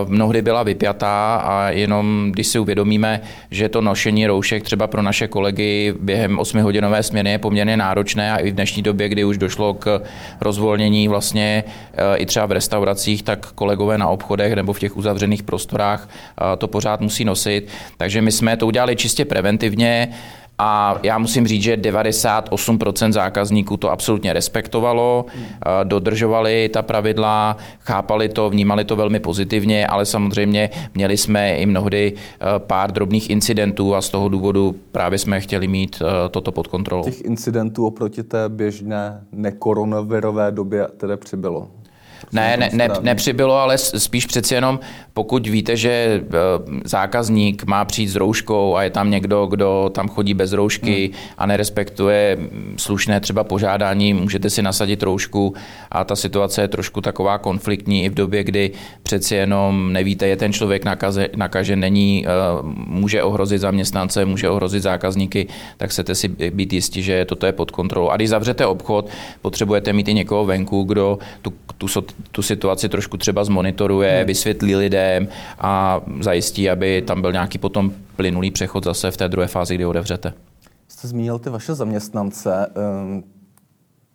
mnohdy 0.07 0.41
byla 0.41 0.63
vypjatá 0.63 1.35
a 1.35 1.69
jenom 1.69 2.29
když 2.31 2.47
si 2.47 2.59
uvědomíme, 2.59 3.21
že 3.51 3.69
to 3.69 3.81
nošení 3.81 4.27
roušek 4.27 4.63
třeba 4.63 4.87
pro 4.87 5.01
naše 5.01 5.27
kolegy 5.27 5.93
během 5.99 6.37
8-hodinové 6.37 6.99
směny 6.99 7.31
je 7.31 7.37
poměrně 7.37 7.77
náročné 7.77 8.31
a 8.31 8.37
i 8.37 8.51
v 8.51 8.55
dnešní 8.55 8.83
době, 8.83 9.09
kdy 9.09 9.23
už 9.23 9.37
došlo 9.37 9.73
k 9.73 10.01
rozvolnění 10.41 11.07
vlastně 11.07 11.63
e, 11.93 12.17
i 12.17 12.25
třeba 12.25 12.45
v 12.45 12.51
restauracích, 12.51 13.23
tak 13.23 13.51
kolegové 13.51 13.97
na 13.97 14.07
obchodech 14.07 14.53
nebo 14.53 14.73
v 14.73 14.79
těch 14.79 14.97
uzavřených 14.97 15.43
prostorách 15.43 16.09
e, 16.09 16.57
to 16.57 16.67
pořád 16.67 17.01
musí 17.01 17.25
nosit. 17.25 17.67
Takže 17.97 18.21
my 18.21 18.31
jsme 18.31 18.57
to 18.57 18.67
udělali 18.67 18.95
čistě 18.95 19.25
preventivně. 19.25 20.09
A 20.63 20.99
já 21.03 21.17
musím 21.17 21.47
říct, 21.47 21.63
že 21.63 21.77
98% 21.77 23.11
zákazníků 23.11 23.77
to 23.77 23.91
absolutně 23.91 24.33
respektovalo, 24.33 25.25
dodržovali 25.83 26.69
ta 26.69 26.81
pravidla, 26.81 27.57
chápali 27.79 28.29
to, 28.29 28.49
vnímali 28.49 28.85
to 28.85 28.95
velmi 28.95 29.19
pozitivně, 29.19 29.87
ale 29.87 30.05
samozřejmě 30.05 30.69
měli 30.95 31.17
jsme 31.17 31.55
i 31.55 31.65
mnohdy 31.65 32.13
e, 32.13 32.59
pár 32.59 32.91
drobných 32.91 33.29
incidentů 33.29 33.95
a 33.95 34.01
z 34.01 34.09
toho 34.09 34.29
důvodu 34.29 34.75
právě 34.91 35.19
jsme 35.19 35.41
chtěli 35.41 35.67
mít 35.67 36.01
e, 36.01 36.29
toto 36.29 36.51
pod 36.51 36.67
kontrolou. 36.67 37.03
Těch 37.03 37.21
incidentů 37.21 37.85
oproti 37.85 38.23
té 38.23 38.49
běžné 38.49 39.23
nekoronavirové 39.31 40.51
době 40.51 40.87
tedy 40.97 41.17
přibylo? 41.17 41.67
Ne, 42.31 42.57
ne, 42.57 42.69
ne, 42.73 42.89
nepřibylo, 43.01 43.53
ale 43.55 43.77
spíš 43.77 44.25
přeci 44.25 44.53
jenom, 44.53 44.79
pokud 45.13 45.47
víte, 45.47 45.77
že 45.77 45.89
eh, 45.89 46.37
zákazník 46.83 47.63
má 47.65 47.85
přijít 47.85 48.07
s 48.07 48.15
rouškou 48.15 48.75
a 48.75 48.83
je 48.83 48.89
tam 48.89 49.11
někdo, 49.11 49.45
kdo 49.45 49.91
tam 49.93 50.07
chodí 50.07 50.33
bez 50.33 50.53
roušky 50.53 51.05
hmm. 51.05 51.15
a 51.37 51.45
nerespektuje 51.45 52.37
slušné 52.77 53.19
třeba 53.19 53.43
požádání, 53.43 54.13
můžete 54.13 54.49
si 54.49 54.61
nasadit 54.61 55.03
roušku 55.03 55.53
a 55.91 56.03
ta 56.03 56.15
situace 56.15 56.61
je 56.61 56.67
trošku 56.67 57.01
taková 57.01 57.37
konfliktní 57.37 58.03
i 58.03 58.09
v 58.09 58.13
době, 58.13 58.43
kdy 58.43 58.71
přeci 59.03 59.35
jenom 59.35 59.93
nevíte, 59.93 60.27
je 60.27 60.35
ten 60.37 60.53
člověk 60.53 60.85
nakaze, 60.85 61.27
nakažen, 61.35 61.79
není, 61.79 62.25
eh, 62.27 62.29
může 62.87 63.23
ohrozit 63.23 63.61
zaměstnance, 63.61 64.25
může 64.25 64.49
ohrozit 64.49 64.83
zákazníky, 64.83 65.47
tak 65.77 65.89
chcete 65.89 66.15
si 66.15 66.27
být 66.27 66.73
jistí, 66.73 67.03
že 67.03 67.25
toto 67.25 67.45
je 67.45 67.51
pod 67.51 67.71
kontrolou. 67.71 68.09
A 68.09 68.15
když 68.15 68.29
zavřete 68.29 68.65
obchod, 68.65 69.09
potřebujete 69.41 69.93
mít 69.93 70.07
i 70.07 70.13
někoho 70.13 70.45
venku, 70.45 70.83
kdo 70.83 71.19
tu, 71.41 71.53
tu 71.77 71.87
tu 72.31 72.41
situaci 72.41 72.89
trošku 72.89 73.17
třeba 73.17 73.43
zmonitoruje, 73.43 74.17
hmm. 74.17 74.27
vysvětlí 74.27 74.75
lidem 74.75 75.27
a 75.59 76.01
zajistí, 76.19 76.69
aby 76.69 77.01
tam 77.01 77.21
byl 77.21 77.31
nějaký 77.31 77.57
potom 77.57 77.93
plynulý 78.15 78.51
přechod 78.51 78.83
zase 78.83 79.11
v 79.11 79.17
té 79.17 79.29
druhé 79.29 79.47
fázi, 79.47 79.75
kdy 79.75 79.85
otevřete. 79.85 80.33
Jste 80.87 81.07
zmínil 81.07 81.39
ty 81.39 81.49
vaše 81.49 81.73
zaměstnance. 81.73 82.67
Ehm, 82.75 83.23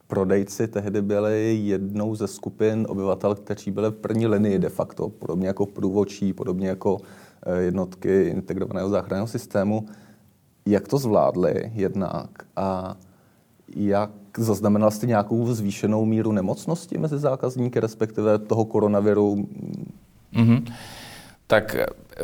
prodejci 0.06 0.68
tehdy 0.68 1.02
byli 1.02 1.54
jednou 1.54 2.14
ze 2.14 2.26
skupin 2.26 2.86
obyvatel, 2.88 3.34
kteří 3.34 3.70
byli 3.70 3.90
v 3.90 3.94
první 3.94 4.26
linii 4.26 4.58
de 4.58 4.68
facto, 4.68 5.08
podobně 5.08 5.46
jako 5.46 5.66
průvočí, 5.66 6.32
podobně 6.32 6.68
jako 6.68 6.98
eh, 7.46 7.62
jednotky 7.62 8.22
integrovaného 8.22 8.88
záchranného 8.88 9.26
systému. 9.26 9.86
Jak 10.66 10.88
to 10.88 10.98
zvládli 10.98 11.72
jednak 11.74 12.30
a 12.56 12.96
jak 13.74 14.10
zaznamenal 14.38 14.90
jste 14.90 15.06
nějakou 15.06 15.54
zvýšenou 15.54 16.04
míru 16.04 16.32
nemocnosti 16.32 16.98
mezi 16.98 17.18
zákazníky, 17.18 17.80
respektive 17.80 18.38
toho 18.38 18.64
koronaviru? 18.64 19.48
Mm-hmm. 20.34 20.72
Tak 21.46 21.76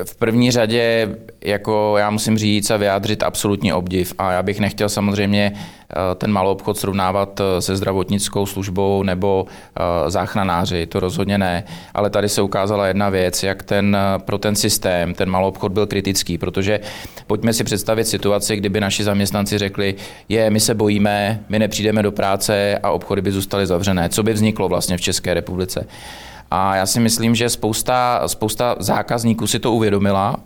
v 0.04 0.16
první 0.16 0.50
řadě, 0.50 1.16
jako 1.44 1.94
já 1.98 2.10
musím 2.10 2.38
říct 2.38 2.70
a 2.70 2.76
vyjádřit 2.76 3.22
absolutní 3.22 3.72
obdiv. 3.72 4.14
A 4.18 4.32
já 4.32 4.42
bych 4.42 4.60
nechtěl 4.60 4.88
samozřejmě 4.88 5.52
eh, 5.54 6.14
ten 6.14 6.32
malou 6.32 6.52
obchod 6.52 6.78
srovnávat 6.78 7.40
eh, 7.40 7.62
se 7.62 7.76
zdravotnickou 7.76 8.46
službou 8.46 9.02
nebo 9.02 9.46
eh, 9.46 10.10
záchranáři, 10.10 10.86
to 10.86 11.00
rozhodně 11.00 11.38
ne. 11.38 11.64
Ale 11.94 12.10
tady 12.10 12.28
se 12.28 12.42
ukázala 12.42 12.86
jedna 12.86 13.08
věc, 13.08 13.42
jak 13.42 13.62
ten, 13.62 13.96
pro 14.18 14.38
ten 14.38 14.56
systém, 14.56 15.14
ten 15.14 15.30
malou 15.30 15.48
obchod 15.48 15.72
byl 15.72 15.86
kritický, 15.86 16.38
protože 16.38 16.80
pojďme 17.26 17.52
si 17.52 17.64
představit 17.64 18.04
situaci, 18.04 18.56
kdyby 18.56 18.80
naši 18.80 19.04
zaměstnanci 19.04 19.58
řekli, 19.58 19.94
je, 20.28 20.50
my 20.50 20.60
se 20.60 20.74
bojíme, 20.74 21.40
my 21.48 21.58
nepřijdeme 21.58 22.02
do 22.02 22.12
práce 22.12 22.78
a 22.82 22.90
obchody 22.90 23.22
by 23.22 23.32
zůstaly 23.32 23.66
zavřené. 23.66 24.08
Co 24.08 24.22
by 24.22 24.32
vzniklo 24.32 24.68
vlastně 24.68 24.96
v 24.96 25.00
České 25.00 25.34
republice? 25.34 25.86
A 26.54 26.76
já 26.76 26.86
si 26.86 27.00
myslím, 27.00 27.34
že 27.34 27.48
spousta, 27.48 28.22
spousta 28.26 28.76
zákazníků 28.78 29.46
si 29.46 29.58
to 29.58 29.72
uvědomila. 29.72 30.36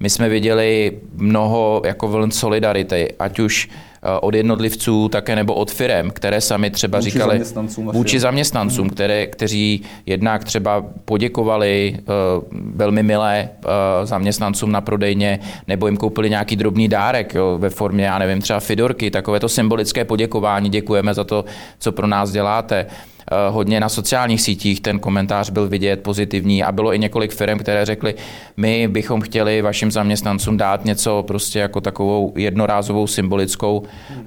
My 0.00 0.10
jsme 0.10 0.28
viděli 0.28 0.98
mnoho 1.16 1.82
jako 1.84 2.08
vln 2.08 2.30
solidarity, 2.30 3.08
ať 3.18 3.38
už 3.38 3.68
eh, 3.68 4.20
od 4.20 4.34
jednotlivců, 4.34 5.08
také 5.08 5.36
nebo 5.36 5.54
od 5.54 5.70
firem, 5.70 6.10
které 6.10 6.40
sami 6.40 6.70
třeba 6.70 6.98
vůči 6.98 7.10
říkali 7.10 7.30
zaměstnancům 7.32 7.90
vůči 7.92 8.20
zaměstnancům, 8.20 8.86
hmm. 8.86 8.90
které, 8.90 9.26
kteří 9.26 9.82
jednak 10.06 10.44
třeba 10.44 10.84
poděkovali 11.04 11.98
uh, 11.98 12.58
velmi 12.74 13.02
milé 13.02 13.48
uh, 13.64 13.70
zaměstnancům 14.04 14.72
na 14.72 14.80
prodejně, 14.80 15.38
nebo 15.68 15.86
jim 15.86 15.96
koupili 15.96 16.30
nějaký 16.30 16.56
drobný 16.56 16.88
dárek 16.88 17.34
jo, 17.34 17.58
ve 17.58 17.70
formě, 17.70 18.04
já 18.04 18.18
nevím, 18.18 18.40
třeba 18.40 18.60
Fidorky, 18.60 19.10
takové 19.10 19.40
to 19.40 19.48
symbolické 19.48 20.04
poděkování, 20.04 20.70
děkujeme 20.70 21.14
za 21.14 21.24
to, 21.24 21.44
co 21.78 21.92
pro 21.92 22.06
nás 22.06 22.30
děláte. 22.30 22.86
Eh, 23.32 23.50
hodně 23.50 23.80
na 23.80 23.88
sociálních 23.88 24.42
sítích 24.42 24.80
ten 24.80 24.98
komentář 24.98 25.50
byl 25.50 25.68
vidět 25.68 26.02
pozitivní 26.02 26.62
a 26.62 26.72
bylo 26.72 26.94
i 26.94 26.98
několik 26.98 27.32
firm, 27.32 27.58
které 27.58 27.84
řekly, 27.84 28.14
my 28.56 28.88
bychom 28.88 29.20
chtěli 29.20 29.62
vašim 29.62 29.90
zaměstnancům 29.90 30.56
dát 30.56 30.84
něco 30.84 31.24
prostě 31.26 31.58
jako 31.58 31.80
takovou 31.80 32.32
jednorázovou 32.36 33.06
symbolickou 33.06 33.82
eh, 34.10 34.22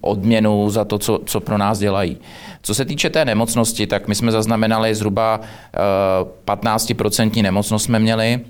odměnu 0.00 0.70
za 0.70 0.84
to, 0.84 0.98
co, 0.98 1.20
co 1.24 1.40
pro 1.40 1.58
nás 1.58 1.78
dělají. 1.78 2.16
Co 2.62 2.74
se 2.74 2.84
týče 2.84 3.10
té 3.10 3.24
nemocnosti, 3.24 3.86
tak 3.86 4.08
my 4.08 4.14
jsme 4.14 4.32
zaznamenali 4.32 4.94
zhruba 4.94 5.40
15% 6.46 7.30
eh, 7.38 7.42
nemocnost 7.42 7.84
jsme 7.84 7.98
měli, 7.98 8.40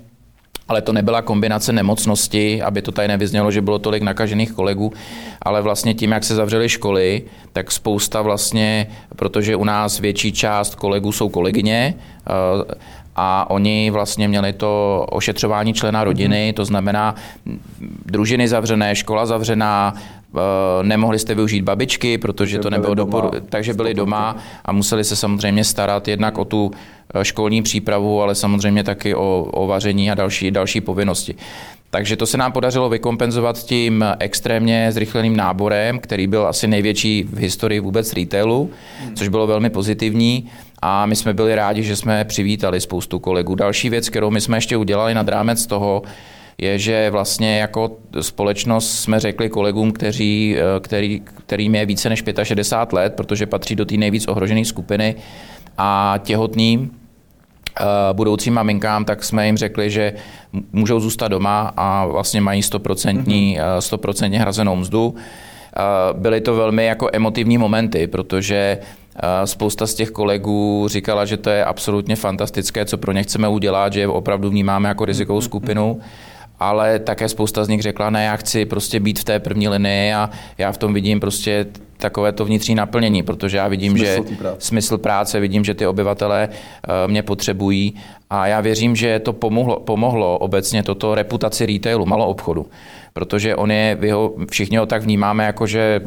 ale 0.67 0.81
to 0.81 0.93
nebyla 0.93 1.21
kombinace 1.21 1.73
nemocnosti, 1.73 2.61
aby 2.61 2.81
to 2.81 2.91
tady 2.91 3.07
nevyznělo, 3.07 3.51
že 3.51 3.61
bylo 3.61 3.79
tolik 3.79 4.03
nakažených 4.03 4.51
kolegů, 4.51 4.93
ale 5.41 5.61
vlastně 5.61 5.93
tím, 5.93 6.11
jak 6.11 6.23
se 6.23 6.35
zavřely 6.35 6.69
školy, 6.69 7.23
tak 7.53 7.71
spousta 7.71 8.21
vlastně, 8.21 8.87
protože 9.15 9.55
u 9.55 9.63
nás 9.63 9.99
větší 9.99 10.31
část 10.31 10.75
kolegů 10.75 11.11
jsou 11.11 11.29
kolegyně, 11.29 11.93
a 13.15 13.49
oni 13.49 13.89
vlastně 13.91 14.27
měli 14.27 14.53
to 14.53 15.05
ošetřování 15.11 15.73
člena 15.73 16.03
rodiny, 16.03 16.53
to 16.53 16.65
znamená 16.65 17.15
družiny 18.05 18.47
zavřené, 18.47 18.95
škola 18.95 19.25
zavřená, 19.25 19.93
eh, 19.95 20.39
nemohli 20.83 21.19
jste 21.19 21.35
využít 21.35 21.61
babičky, 21.61 22.17
protože 22.17 22.59
to 22.59 22.69
nebylo 22.69 22.93
doporu, 22.95 23.31
takže 23.49 23.73
byli 23.73 23.93
doma 23.93 24.35
a 24.65 24.71
museli 24.71 25.03
se 25.03 25.15
samozřejmě 25.15 25.63
starat 25.63 26.07
jednak 26.07 26.37
o 26.37 26.45
tu 26.45 26.71
Eh, 27.13 27.25
školní 27.25 27.61
přípravu, 27.61 28.21
ale 28.21 28.35
samozřejmě 28.35 28.83
taky 28.83 29.15
o, 29.15 29.47
o 29.51 29.67
vaření 29.67 30.11
a 30.11 30.15
další, 30.15 30.51
další 30.51 30.81
povinnosti. 30.81 31.35
Takže 31.89 32.17
to 32.17 32.25
se 32.25 32.37
nám 32.37 32.51
podařilo 32.51 32.89
vykompenzovat 32.89 33.63
tím 33.63 34.05
extrémně 34.19 34.91
zrychleným 34.91 35.37
náborem, 35.37 35.99
který 35.99 36.27
byl 36.27 36.47
asi 36.47 36.67
největší 36.67 37.23
v 37.23 37.37
historii 37.37 37.79
vůbec 37.79 38.13
retailu, 38.13 38.69
což 39.15 39.27
bylo 39.27 39.47
velmi 39.47 39.69
pozitivní. 39.69 40.49
A 40.81 41.05
my 41.05 41.15
jsme 41.15 41.33
byli 41.33 41.55
rádi, 41.55 41.83
že 41.83 41.95
jsme 41.95 42.25
přivítali 42.25 42.81
spoustu 42.81 43.19
kolegů. 43.19 43.55
Další 43.55 43.89
věc, 43.89 44.09
kterou 44.09 44.29
my 44.29 44.41
jsme 44.41 44.57
ještě 44.57 44.77
udělali 44.77 45.13
nad 45.13 45.27
rámec 45.27 45.65
toho, 45.65 46.03
je, 46.57 46.79
že 46.79 47.09
vlastně 47.09 47.59
jako 47.59 47.97
společnost 48.21 48.99
jsme 48.99 49.19
řekli 49.19 49.49
kolegům, 49.49 49.91
kteří, 49.91 50.55
eh, 50.57 50.79
který, 50.79 51.19
kterým 51.19 51.75
je 51.75 51.85
více 51.85 52.09
než 52.09 52.23
65 52.43 52.93
let, 52.93 53.13
protože 53.15 53.45
patří 53.45 53.75
do 53.75 53.85
té 53.85 53.97
nejvíc 53.97 54.27
ohrožené 54.27 54.65
skupiny 54.65 55.15
a 55.77 56.19
těhotným, 56.23 56.91
Eh, 57.79 58.13
budoucím 58.13 58.53
maminkám, 58.53 59.05
tak 59.05 59.23
jsme 59.23 59.45
jim 59.45 59.57
řekli, 59.57 59.89
že 59.89 60.13
můžou 60.73 60.99
zůstat 60.99 61.27
doma 61.27 61.73
a 61.77 62.05
vlastně 62.05 62.41
mají 62.41 62.61
100%, 62.63 63.57
100% 63.79 64.25
mhm. 64.27 64.33
eh, 64.33 64.39
hrazenou 64.39 64.75
mzdu. 64.75 65.15
Byly 66.13 66.41
to 66.41 66.55
velmi 66.55 66.85
jako 66.85 67.09
emotivní 67.13 67.57
momenty, 67.57 68.07
protože 68.07 68.77
Spousta 69.45 69.87
z 69.87 69.93
těch 69.93 70.11
kolegů 70.11 70.87
říkala, 70.89 71.25
že 71.25 71.37
to 71.37 71.49
je 71.49 71.65
absolutně 71.65 72.15
fantastické, 72.15 72.85
co 72.85 72.97
pro 72.97 73.11
ně 73.11 73.23
chceme 73.23 73.47
udělat, 73.47 73.93
že 73.93 73.99
je 73.99 74.07
opravdu 74.07 74.49
vnímáme 74.49 74.89
jako 74.89 75.05
rizikovou 75.05 75.39
mhm. 75.39 75.45
skupinu 75.45 76.01
ale 76.61 76.99
také 76.99 77.29
spousta 77.29 77.65
z 77.65 77.67
nich 77.67 77.81
řekla, 77.81 78.09
ne, 78.09 78.23
já 78.23 78.35
chci 78.35 78.65
prostě 78.65 78.99
být 78.99 79.19
v 79.19 79.23
té 79.23 79.39
první 79.39 79.67
linii 79.67 80.13
a 80.13 80.29
já 80.57 80.71
v 80.71 80.77
tom 80.77 80.93
vidím 80.93 81.19
prostě 81.19 81.65
takové 81.97 82.31
to 82.31 82.45
vnitřní 82.45 82.75
naplnění, 82.75 83.23
protože 83.23 83.57
já 83.57 83.67
vidím, 83.67 83.91
smysl 83.97 84.25
že 84.29 84.35
práce. 84.35 84.55
smysl 84.59 84.97
práce, 84.97 85.39
vidím, 85.39 85.63
že 85.63 85.73
ty 85.73 85.87
obyvatelé 85.87 86.49
eh, 86.51 87.07
mě 87.07 87.23
potřebují 87.23 87.95
a 88.29 88.47
já 88.47 88.61
věřím, 88.61 88.95
že 88.95 89.19
to 89.19 89.33
pomohlo, 89.33 89.79
pomohlo 89.79 90.37
obecně 90.37 90.83
toto 90.83 91.15
reputaci 91.15 91.65
retailu, 91.65 92.05
malou 92.05 92.25
obchodu. 92.25 92.65
protože 93.13 93.55
on 93.55 93.71
je, 93.71 93.97
ho, 94.13 94.33
všichni 94.51 94.77
ho 94.77 94.85
tak 94.85 95.03
vnímáme 95.03 95.45
jako, 95.45 95.67
že 95.67 96.01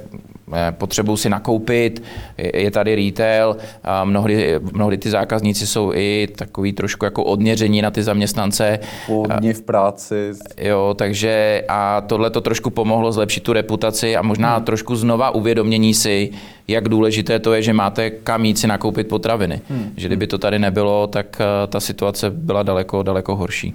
potřebují 0.71 1.19
si 1.19 1.29
nakoupit, 1.29 2.03
je 2.39 2.71
tady 2.71 2.95
retail 2.95 3.57
a 3.85 4.05
mnohdy, 4.05 4.61
mnohdy 4.73 4.99
ty 4.99 5.11
zákazníci 5.11 5.67
jsou 5.67 5.93
i 5.95 6.29
takový 6.37 6.73
trošku 6.73 7.05
jako 7.05 7.25
odměření 7.25 7.83
na 7.83 7.91
ty 7.91 8.03
zaměstnance. 8.03 8.79
Hodně 9.07 9.55
v 9.55 9.63
práci. 9.63 10.33
Jo, 10.59 10.95
takže 10.99 11.65
a 11.69 12.01
tohle 12.01 12.31
to 12.31 12.41
trošku 12.41 12.71
pomohlo 12.71 13.13
zlepšit 13.13 13.43
tu 13.43 13.53
reputaci 13.53 14.17
a 14.17 14.23
možná 14.23 14.57
hmm. 14.57 14.65
trošku 14.65 14.97
znova 14.97 15.31
uvědomění 15.31 15.95
si, 15.95 16.31
jak 16.69 16.89
důležité 16.89 17.39
to 17.39 17.53
je, 17.53 17.63
že 17.63 17.73
máte 17.73 18.11
kam 18.11 18.45
jít 18.45 18.59
si 18.59 18.67
nakoupit 18.67 19.09
potraviny. 19.09 19.61
Hmm. 19.69 19.93
Že 19.97 20.09
kdyby 20.09 20.27
to 20.27 20.39
tady 20.39 20.59
nebylo, 20.59 21.07
tak 21.07 21.41
eh, 21.41 21.67
ta 21.67 21.81
situace 21.81 22.31
byla 22.31 22.63
daleko, 22.63 23.03
daleko 23.03 23.37
horší. 23.37 23.75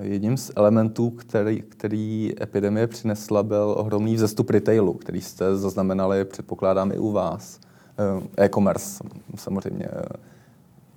Jedním 0.00 0.36
z 0.36 0.50
elementů, 0.56 1.10
který, 1.10 1.62
který 1.62 2.32
epidemie 2.42 2.86
přinesla, 2.86 3.42
byl 3.42 3.74
ohromný 3.78 4.14
vzestup 4.14 4.50
retailu, 4.50 4.92
který 4.92 5.20
jste 5.20 5.56
zaznamenali, 5.56 6.24
předpokládám, 6.24 6.92
i 6.92 6.98
u 6.98 7.12
vás. 7.12 7.60
Eh, 7.98 8.44
e-commerce 8.44 9.04
samozřejmě. 9.36 9.88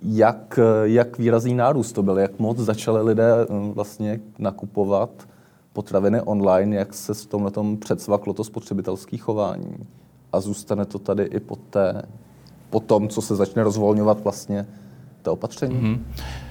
Jak, 0.02 0.58
jak 0.82 1.18
výrazný 1.18 1.54
nárůst 1.54 1.92
to 1.92 2.02
byl? 2.02 2.18
Jak 2.18 2.38
moc 2.38 2.58
začali 2.58 3.02
lidé 3.02 3.32
eh, 3.42 3.46
vlastně 3.74 4.20
nakupovat 4.38 5.10
potraviny 5.72 6.20
online? 6.20 6.76
Jak 6.76 6.94
se 6.94 7.14
v 7.14 7.26
tomhle 7.26 7.52
předsvaklo 7.78 8.32
to 8.32 8.44
spotřebitelské 8.44 9.16
chování? 9.16 9.76
A 10.32 10.40
zůstane 10.40 10.84
to 10.84 10.98
tady 10.98 11.22
i 11.22 11.40
po, 11.40 11.56
té, 11.56 12.02
po 12.70 12.80
tom, 12.80 13.08
co 13.08 13.22
se 13.22 13.36
začne 13.36 13.62
rozvolňovat 13.62 14.24
vlastně 14.24 14.66
to 15.22 15.32
opatření? 15.32 15.76
Mm-hmm 15.76 16.41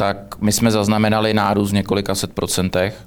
tak 0.00 0.40
my 0.40 0.52
jsme 0.52 0.70
zaznamenali 0.70 1.34
nárůst 1.34 1.70
v 1.70 1.74
několika 1.74 2.14
set 2.14 2.32
procentech. 2.32 3.04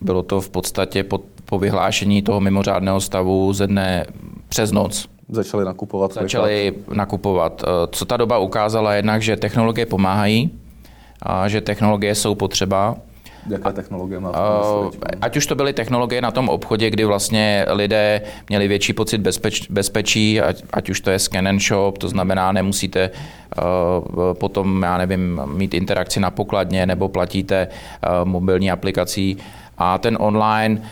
Bylo 0.00 0.22
to 0.22 0.40
v 0.40 0.50
podstatě 0.50 1.04
po, 1.04 1.20
po 1.44 1.58
vyhlášení 1.58 2.22
toho 2.22 2.40
mimořádného 2.40 3.00
stavu 3.00 3.52
ze 3.52 3.66
dne 3.66 4.06
přes 4.48 4.72
noc. 4.72 5.08
Začali 5.28 5.64
nakupovat. 5.64 6.12
Začali 6.12 6.70
vyklad. 6.70 6.96
nakupovat. 6.96 7.64
Eh, 7.66 7.88
co 7.92 8.04
ta 8.04 8.16
doba 8.16 8.38
ukázala 8.38 8.94
jednak, 8.94 9.22
že 9.22 9.36
technologie 9.36 9.86
pomáhají, 9.86 10.50
a 11.22 11.48
že 11.48 11.60
technologie 11.60 12.14
jsou 12.14 12.34
potřeba, 12.34 12.96
Jaké 13.48 13.72
technologie 13.72 14.20
má? 14.20 14.30
Uh, 14.30 14.90
ať 15.20 15.36
už 15.36 15.46
to 15.46 15.54
byly 15.54 15.72
technologie 15.72 16.20
na 16.20 16.30
tom 16.30 16.48
obchodě, 16.48 16.90
kdy 16.90 17.04
vlastně 17.04 17.66
lidé 17.68 18.20
měli 18.48 18.68
větší 18.68 18.92
pocit 18.92 19.18
bezpeč, 19.18 19.70
bezpečí, 19.70 20.40
ať, 20.40 20.62
ať 20.72 20.90
už 20.90 21.00
to 21.00 21.10
je 21.10 21.18
scan 21.18 21.48
and 21.48 21.60
shop, 21.60 21.98
to 21.98 22.08
znamená, 22.08 22.52
nemusíte 22.52 23.10
uh, 23.10 24.34
potom, 24.34 24.82
já 24.82 24.98
nevím, 24.98 25.40
mít 25.46 25.74
interakci 25.74 26.20
na 26.20 26.30
pokladně 26.30 26.86
nebo 26.86 27.08
platíte 27.08 27.68
uh, 27.68 28.28
mobilní 28.28 28.70
aplikací. 28.70 29.36
A 29.78 29.98
ten 29.98 30.16
online 30.20 30.82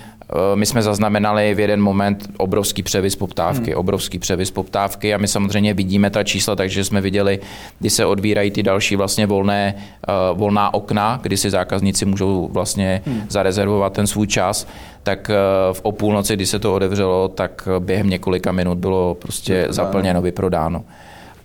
my 0.55 0.67
jsme 0.67 0.83
zaznamenali 0.83 1.55
v 1.55 1.61
jeden 1.61 1.81
moment 1.81 2.31
obrovský 2.37 2.83
převis 2.83 3.17
poptávky, 3.17 3.71
hmm. 3.71 3.81
obrovský 3.81 4.19
převis 4.19 4.51
poptávky 4.51 5.15
a 5.15 5.19
my 5.19 5.29
samozřejmě 5.29 5.75
vidíme 5.75 6.11
ta 6.11 6.25
čísla, 6.25 6.57
takže 6.57 6.85
jsme 6.85 7.01
viděli, 7.01 7.41
kdy 7.79 7.91
se 7.91 8.07
odvírají 8.07 8.51
ty 8.51 8.63
další 8.63 8.97
vlastně 8.97 9.27
volné, 9.27 9.75
uh, 9.75 10.39
volná 10.39 10.75
okna, 10.75 11.19
kdy 11.23 11.37
si 11.37 11.51
zákazníci 11.51 12.05
můžou 12.05 12.49
vlastně 12.53 13.03
hmm. 13.07 13.23
zarezervovat 13.29 13.93
ten 13.93 14.07
svůj 14.07 14.27
čas, 14.27 14.69
tak 15.03 15.31
uh, 15.31 15.75
v 15.75 15.81
o 15.83 15.93
půlnoci, 15.93 16.37
kdy 16.37 16.47
se 16.47 16.59
to 16.59 16.75
odevřelo, 16.75 17.29
tak 17.29 17.69
během 17.79 18.11
několika 18.11 18.53
minut 18.53 18.79
bylo 18.79 19.15
prostě 19.15 19.67
zaplněno, 19.71 20.23
vyprodáno 20.23 20.85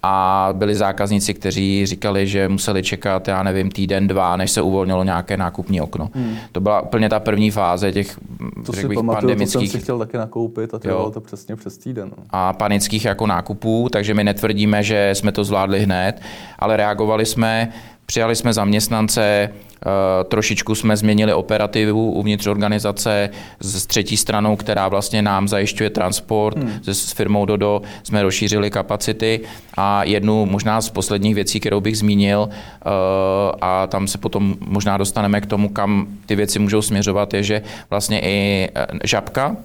a 0.04 0.50
byli 0.54 0.76
zákazníci, 0.76 1.34
kteří 1.34 1.86
říkali, 1.86 2.28
že 2.28 2.50
museli 2.50 2.84
čekat, 2.84 3.28
já 3.28 3.44
nevím, 3.44 3.72
týden, 3.72 4.08
dva, 4.08 4.38
než 4.38 4.52
se 4.52 4.62
uvolnilo 4.62 5.04
nějaké 5.04 5.38
nákupní 5.38 5.82
okno. 5.82 6.10
Hmm. 6.14 6.36
To 6.52 6.60
byla 6.60 6.82
úplně 6.82 7.10
ta 7.10 7.20
první 7.20 7.52
fáze 7.52 7.92
těch 7.92 8.20
to 8.66 8.74
si 8.74 8.88
bych, 8.88 8.96
pamatuju, 8.96 9.22
pandemických... 9.22 9.54
To 9.54 9.72
jsem 9.72 9.80
si 9.80 9.84
chtěl 9.84 10.00
taky 10.00 10.18
nakoupit 10.18 10.74
a 10.74 10.80
to 10.80 11.12
to 11.12 11.22
přesně 11.22 11.56
přes 11.56 11.78
týden. 11.78 12.12
No. 12.18 12.24
A 12.30 12.54
panických 12.54 13.06
jako 13.06 13.28
nákupů, 13.28 13.90
takže 13.92 14.14
my 14.14 14.24
netvrdíme, 14.24 14.84
že 14.84 15.10
jsme 15.14 15.32
to 15.32 15.44
zvládli 15.44 15.80
hned, 15.80 16.22
ale 16.60 16.78
reagovali 16.78 17.26
jsme, 17.26 17.70
přijali 18.06 18.36
jsme 18.36 18.54
zaměstnance, 18.54 19.50
trošičku 20.24 20.76
jsme 20.76 20.98
změnili 20.98 21.34
operativu 21.34 22.12
uvnitř 22.12 22.48
organizace 22.48 23.30
s 23.60 23.86
třetí 23.86 24.18
stranou, 24.18 24.56
která 24.56 24.88
vlastně 24.88 25.22
nám 25.22 25.48
zajišťuje 25.48 25.90
transport. 25.90 26.58
Hmm. 26.58 26.80
S 26.86 27.12
firmou 27.12 27.46
Dodo 27.46 27.82
jsme 28.04 28.24
rozšířili 28.24 28.70
kapacity 28.70 29.40
a 29.78 30.04
jednu 30.04 30.46
možná 30.46 30.82
z 30.82 30.90
posledních 30.90 31.36
věcí, 31.36 31.60
kterou 31.60 31.82
bych 31.82 31.98
zmínil, 31.98 32.50
eh, 32.50 32.90
a 33.62 33.88
tam 33.88 34.08
se 34.08 34.18
potom 34.18 34.56
možná 34.60 34.98
dostaneme 34.98 35.42
k 35.42 35.46
tomu, 35.46 35.70
kam 35.70 36.08
ty 36.26 36.36
věci 36.36 36.60
můžou 36.60 36.82
směřovat, 36.82 37.34
je, 37.34 37.44
že 37.44 37.62
vlastně 37.90 38.20
i 38.22 38.70
eh, 38.76 38.88
žabka, 39.04 39.56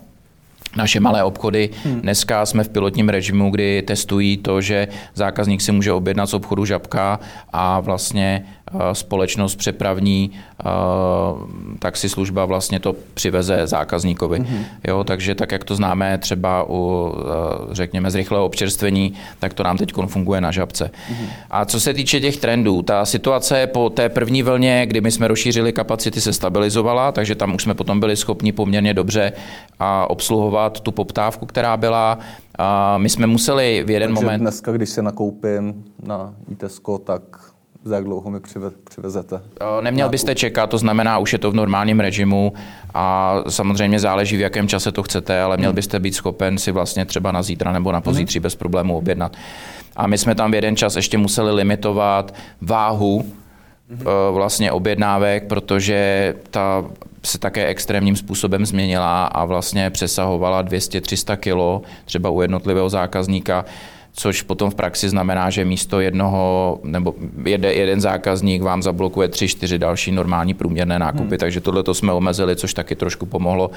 naše 0.77 1.01
malé 1.01 1.25
obchody. 1.25 1.71
Hmm. 1.85 2.01
Dneska 2.01 2.47
jsme 2.47 2.65
v 2.65 2.69
pilotním 2.69 3.09
režimu, 3.09 3.51
kdy 3.51 3.83
testují 3.83 4.37
to, 4.37 4.61
že 4.61 4.89
zákazník 5.15 5.61
si 5.61 5.73
může 5.73 5.93
objednat 5.93 6.27
z 6.27 6.35
obchodu 6.35 6.65
žabka 6.65 7.21
a 7.53 7.81
vlastně 7.81 8.45
Eh, 8.45 8.58
společnost 8.93 9.57
přepravní 9.57 10.31
eh, 10.31 10.65
taxislužba 11.79 12.45
vlastně 12.45 12.81
to 12.81 12.95
přiveze 13.15 13.67
zákazníkovi. 13.67 14.41
Mm-hmm. 14.41 14.65
Jo, 14.89 15.05
takže 15.05 15.35
tak, 15.35 15.53
jak 15.53 15.65
to 15.65 15.75
známe 15.75 16.19
třeba 16.19 16.65
u, 16.69 17.13
eh, 17.19 17.75
řekněme, 17.75 18.11
z 18.11 18.15
rychlého 18.15 18.45
občerstvení, 18.45 19.13
tak 19.39 19.55
to 19.55 19.63
nám 19.63 19.77
teď 19.77 19.93
funguje 20.07 20.41
na 20.41 20.51
žabce. 20.51 20.85
Mm-hmm. 20.85 21.29
A 21.51 21.65
co 21.65 21.81
se 21.81 21.95
týče 21.95 22.21
těch 22.21 22.37
trendů, 22.37 22.83
ta 22.83 23.05
situace 23.05 23.67
po 23.67 23.91
té 23.91 24.09
první 24.09 24.43
vlně, 24.43 24.87
kdy 24.87 25.01
my 25.01 25.11
jsme 25.11 25.29
rozšířili 25.29 25.73
kapacity, 25.73 26.21
se 26.21 26.33
stabilizovala, 26.33 27.13
takže 27.13 27.35
tam 27.35 27.55
už 27.55 27.63
jsme 27.63 27.75
potom 27.75 28.01
byli 28.01 28.17
schopni 28.17 28.53
poměrně 28.53 28.95
dobře 28.95 29.33
a 29.79 30.11
obsluhovat 30.11 30.81
tu 30.81 30.93
poptávku, 30.93 31.47
která 31.47 31.77
byla. 31.77 32.19
A 32.59 32.99
my 32.99 33.09
jsme 33.09 33.27
museli 33.27 33.83
v 33.87 33.91
jeden 33.91 34.11
takže 34.15 34.25
moment... 34.25 34.41
dneska, 34.41 34.73
když 34.73 34.89
se 34.89 35.03
nakoupím 35.03 35.85
na 36.03 36.35
ITESCO, 36.51 36.99
tak 36.99 37.48
za 37.85 37.95
jak 37.97 38.05
dlouho 38.05 38.31
mi 38.31 38.39
přivezete? 38.91 39.41
Neměl 39.81 40.09
byste 40.09 40.35
čekat, 40.35 40.71
to 40.71 40.79
znamená, 40.79 41.19
už 41.19 41.33
je 41.33 41.39
to 41.39 41.51
v 41.51 41.55
normálním 41.55 42.01
režimu 42.01 42.53
a 42.95 43.37
samozřejmě 43.49 44.01
záleží, 44.01 44.37
v 44.37 44.41
jakém 44.41 44.69
čase 44.69 44.93
to 44.93 45.03
chcete, 45.03 45.41
ale 45.41 45.57
měl 45.57 45.71
hmm. 45.71 45.75
byste 45.75 46.01
být 46.01 46.15
schopen 46.15 46.59
si 46.59 46.73
vlastně 46.73 47.05
třeba 47.05 47.33
na 47.33 47.43
zítra 47.43 47.73
nebo 47.73 47.93
na 47.93 48.01
pozítří 48.01 48.39
hmm. 48.39 48.43
bez 48.43 48.55
problému 48.55 48.97
objednat. 48.97 49.37
A 49.97 50.07
my 50.07 50.19
jsme 50.19 50.35
tam 50.35 50.51
v 50.51 50.55
jeden 50.55 50.77
čas 50.77 50.97
ještě 50.97 51.19
museli 51.19 51.53
limitovat 51.53 52.35
váhu 52.61 53.25
hmm. 53.89 54.05
vlastně 54.33 54.73
objednávek, 54.73 55.47
protože 55.47 56.35
ta 56.51 56.85
se 57.25 57.39
také 57.39 57.67
extrémním 57.67 58.17
způsobem 58.17 58.67
změnila 58.67 59.27
a 59.27 59.45
vlastně 59.45 59.91
přesahovala 59.91 60.65
200-300 60.65 61.37
kg 61.37 61.87
třeba 62.05 62.31
u 62.31 62.43
jednotlivého 62.43 62.89
zákazníka 62.89 63.65
což 64.19 64.43
potom 64.43 64.71
v 64.71 64.75
praxi 64.75 65.09
znamená, 65.09 65.51
že 65.51 65.65
místo 65.65 66.01
jednoho 66.01 66.79
nebo 66.83 67.15
jede, 67.45 67.73
jeden 67.73 68.01
zákazník 68.01 68.63
vám 68.63 68.83
zablokuje 68.83 69.29
tři, 69.29 69.49
čtyři 69.49 69.79
další 69.79 70.13
normální 70.13 70.55
průměrné 70.55 70.99
nákupy, 70.99 71.29
hmm. 71.29 71.39
takže 71.39 71.61
tohle 71.61 71.83
to 71.83 71.95
jsme 71.95 72.13
omezili, 72.13 72.57
což 72.57 72.75
taky 72.75 72.97
trošku 72.97 73.27
pomohlo 73.27 73.71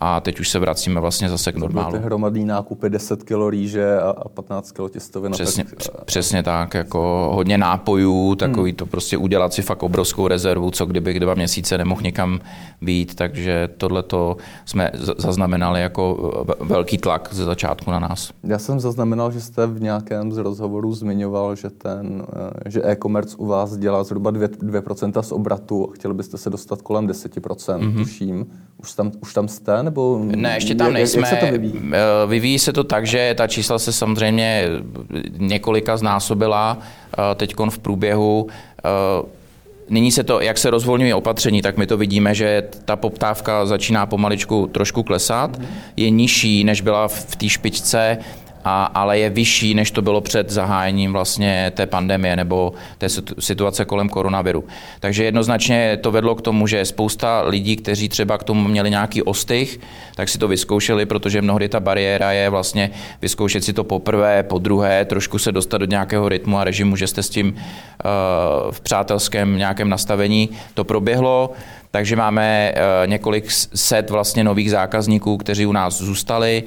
a 0.00 0.20
teď 0.20 0.40
už 0.40 0.48
se 0.48 0.58
vracíme 0.58 1.00
vlastně 1.00 1.28
zase 1.28 1.52
k 1.52 1.56
normálu. 1.56 1.92
Ty 1.92 1.98
hromadný 1.98 2.44
nákupy 2.44 2.90
10 2.90 3.22
kg 3.22 3.32
rýže 3.50 4.00
a 4.00 4.28
15 4.28 4.72
kg 4.72 4.92
těstovina. 4.92 5.32
Přesně, 5.32 5.64
tak... 5.64 6.04
přesně 6.04 6.42
tak, 6.42 6.74
jako 6.74 7.30
hodně 7.34 7.58
nápojů, 7.58 8.34
takový 8.34 8.70
hmm. 8.70 8.76
to 8.76 8.86
prostě 8.86 9.16
udělat 9.16 9.52
si 9.52 9.62
fakt 9.62 9.82
obrovskou 9.82 10.28
rezervu, 10.28 10.70
co 10.70 10.86
kdybych 10.86 11.20
dva 11.20 11.34
měsíce 11.34 11.78
nemohl 11.78 12.00
někam 12.02 12.40
být, 12.82 13.14
takže 13.14 13.68
tohle 13.76 14.02
to 14.02 14.36
jsme 14.64 14.90
zaznamenali 15.18 15.80
jako 15.80 16.32
velký 16.60 16.98
tlak 16.98 17.28
ze 17.32 17.44
začátku 17.44 17.90
na 17.90 17.98
nás. 17.98 18.32
Já 18.44 18.58
jsem 18.58 18.80
zaznamenal, 18.80 19.32
že 19.32 19.40
jste 19.40 19.66
v 19.66 19.79
nějakém 19.80 20.32
z 20.32 20.36
rozhovorů 20.36 20.94
zmiňoval, 20.94 21.56
že 21.56 21.70
ten, 21.70 22.26
eh, 22.66 22.70
že 22.70 22.82
e-commerce 22.84 23.36
u 23.36 23.46
vás 23.46 23.76
dělá 23.76 24.04
zhruba 24.04 24.30
2%, 24.30 24.62
2% 24.62 25.22
z 25.22 25.32
obratu 25.32 25.88
a 25.90 25.94
chtěli 25.94 26.14
byste 26.14 26.38
se 26.38 26.50
dostat 26.50 26.82
kolem 26.82 27.06
10%, 27.06 27.80
mm-hmm. 27.80 27.98
tuším. 27.98 28.46
Už 28.78 28.92
tam, 28.92 29.12
už 29.20 29.34
tam 29.34 29.48
jste? 29.48 29.82
Nebo 29.82 30.20
ne, 30.24 30.54
ještě 30.54 30.74
tam 30.74 30.92
nejsme. 30.92 31.20
Jak, 31.20 31.30
jak 31.30 31.40
se 31.40 31.46
to 31.46 31.52
vyvíjí? 31.52 31.82
Eh, 31.92 32.26
vyvíjí 32.26 32.58
se 32.58 32.72
to 32.72 32.84
tak, 32.84 33.06
že 33.06 33.34
ta 33.38 33.46
čísla 33.46 33.78
se 33.78 33.92
samozřejmě 33.92 34.68
několika 35.38 35.96
znásobila 35.96 36.78
eh, 36.78 37.34
teď 37.34 37.54
v 37.70 37.78
průběhu. 37.78 38.46
Nyní 39.90 40.12
se 40.12 40.24
to, 40.24 40.40
jak 40.40 40.58
se 40.58 40.70
rozvolňuje 40.70 41.14
opatření, 41.14 41.62
tak 41.62 41.76
my 41.76 41.86
to 41.86 41.96
vidíme, 41.96 42.34
že 42.34 42.68
ta 42.84 42.96
poptávka 42.96 43.66
začíná 43.66 44.06
pomaličku 44.06 44.66
trošku 44.66 45.02
klesat, 45.02 45.58
mhm. 45.58 45.66
je 45.96 46.10
nižší, 46.10 46.64
než 46.64 46.80
byla 46.80 47.08
v 47.08 47.36
té 47.36 47.48
špičce 47.48 48.18
a, 48.64 48.84
ale 48.84 49.18
je 49.18 49.30
vyšší, 49.30 49.74
než 49.74 49.90
to 49.90 50.02
bylo 50.02 50.20
před 50.20 50.50
zahájením 50.50 51.12
vlastně 51.12 51.72
té 51.74 51.86
pandemie 51.86 52.36
nebo 52.36 52.72
té 52.98 53.08
situace 53.38 53.84
kolem 53.84 54.08
koronaviru. 54.08 54.64
Takže 55.00 55.24
jednoznačně 55.24 55.98
to 56.02 56.10
vedlo 56.10 56.34
k 56.34 56.42
tomu, 56.42 56.66
že 56.66 56.84
spousta 56.84 57.42
lidí, 57.46 57.76
kteří 57.76 58.08
třeba 58.08 58.38
k 58.38 58.44
tomu 58.44 58.68
měli 58.68 58.90
nějaký 58.90 59.22
ostych, 59.22 59.80
tak 60.14 60.28
si 60.28 60.38
to 60.38 60.48
vyzkoušeli, 60.48 61.06
protože 61.06 61.42
mnohdy 61.42 61.68
ta 61.68 61.80
bariéra 61.80 62.32
je 62.32 62.50
vlastně 62.50 62.90
vyzkoušet 63.22 63.64
si 63.64 63.72
to 63.72 63.84
poprvé, 63.84 64.42
po 64.42 64.58
druhé, 64.58 65.04
trošku 65.04 65.38
se 65.38 65.52
dostat 65.52 65.78
do 65.78 65.86
nějakého 65.86 66.28
rytmu 66.28 66.58
a 66.58 66.64
režimu, 66.64 66.96
že 66.96 67.06
jste 67.06 67.22
s 67.22 67.30
tím 67.30 67.46
uh, 67.46 68.70
v 68.70 68.80
přátelském 68.80 69.58
nějakém 69.58 69.88
nastavení. 69.88 70.48
To 70.74 70.84
proběhlo. 70.84 71.50
Takže 71.90 72.16
máme 72.16 72.74
několik 73.06 73.50
set 73.74 74.10
vlastně 74.10 74.44
nových 74.44 74.70
zákazníků, 74.70 75.36
kteří 75.36 75.66
u 75.66 75.72
nás 75.72 76.02
zůstali. 76.02 76.62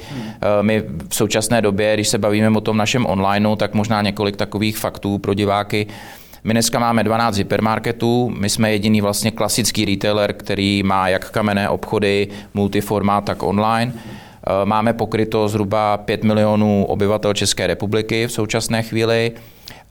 My 0.61 0.83
v 1.09 1.15
současné 1.15 1.61
době, 1.61 1.93
když 1.93 2.07
se 2.07 2.17
bavíme 2.17 2.57
o 2.57 2.61
tom 2.61 2.77
našem 2.77 3.05
onlineu, 3.05 3.55
tak 3.55 3.73
možná 3.73 4.01
několik 4.01 4.35
takových 4.35 4.77
faktů 4.77 5.17
pro 5.17 5.33
diváky. 5.33 5.87
My 6.43 6.53
dneska 6.53 6.79
máme 6.79 7.03
12 7.03 7.37
hypermarketů, 7.37 8.33
my 8.39 8.49
jsme 8.49 8.71
jediný 8.71 9.01
vlastně 9.01 9.31
klasický 9.31 9.85
retailer, 9.85 10.33
který 10.33 10.83
má 10.83 11.07
jak 11.07 11.31
kamenné 11.31 11.69
obchody, 11.69 12.27
multiformát, 12.53 13.25
tak 13.25 13.43
online. 13.43 13.93
Eh, 13.95 14.65
máme 14.65 14.93
pokryto 14.93 15.47
zhruba 15.47 15.97
5 15.97 16.23
milionů 16.23 16.85
obyvatel 16.85 17.33
České 17.33 17.67
republiky 17.67 18.27
v 18.27 18.31
současné 18.31 18.83
chvíli 18.83 19.31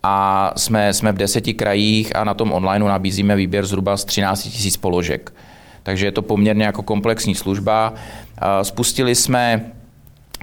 a 0.02 0.52
jsme, 0.56 0.92
jsme 0.92 1.12
v 1.12 1.16
deseti 1.16 1.54
krajích 1.54 2.16
a 2.16 2.24
na 2.24 2.34
tom 2.34 2.52
onlineu 2.52 2.88
nabízíme 2.88 3.36
výběr 3.36 3.66
zhruba 3.66 3.96
z 3.96 4.04
13 4.04 4.48
000 4.64 4.76
položek. 4.80 5.34
Takže 5.82 6.06
je 6.06 6.12
to 6.12 6.22
poměrně 6.22 6.64
jako 6.64 6.82
komplexní 6.82 7.34
služba. 7.34 7.94
Spustili 8.62 9.14
jsme 9.14 9.72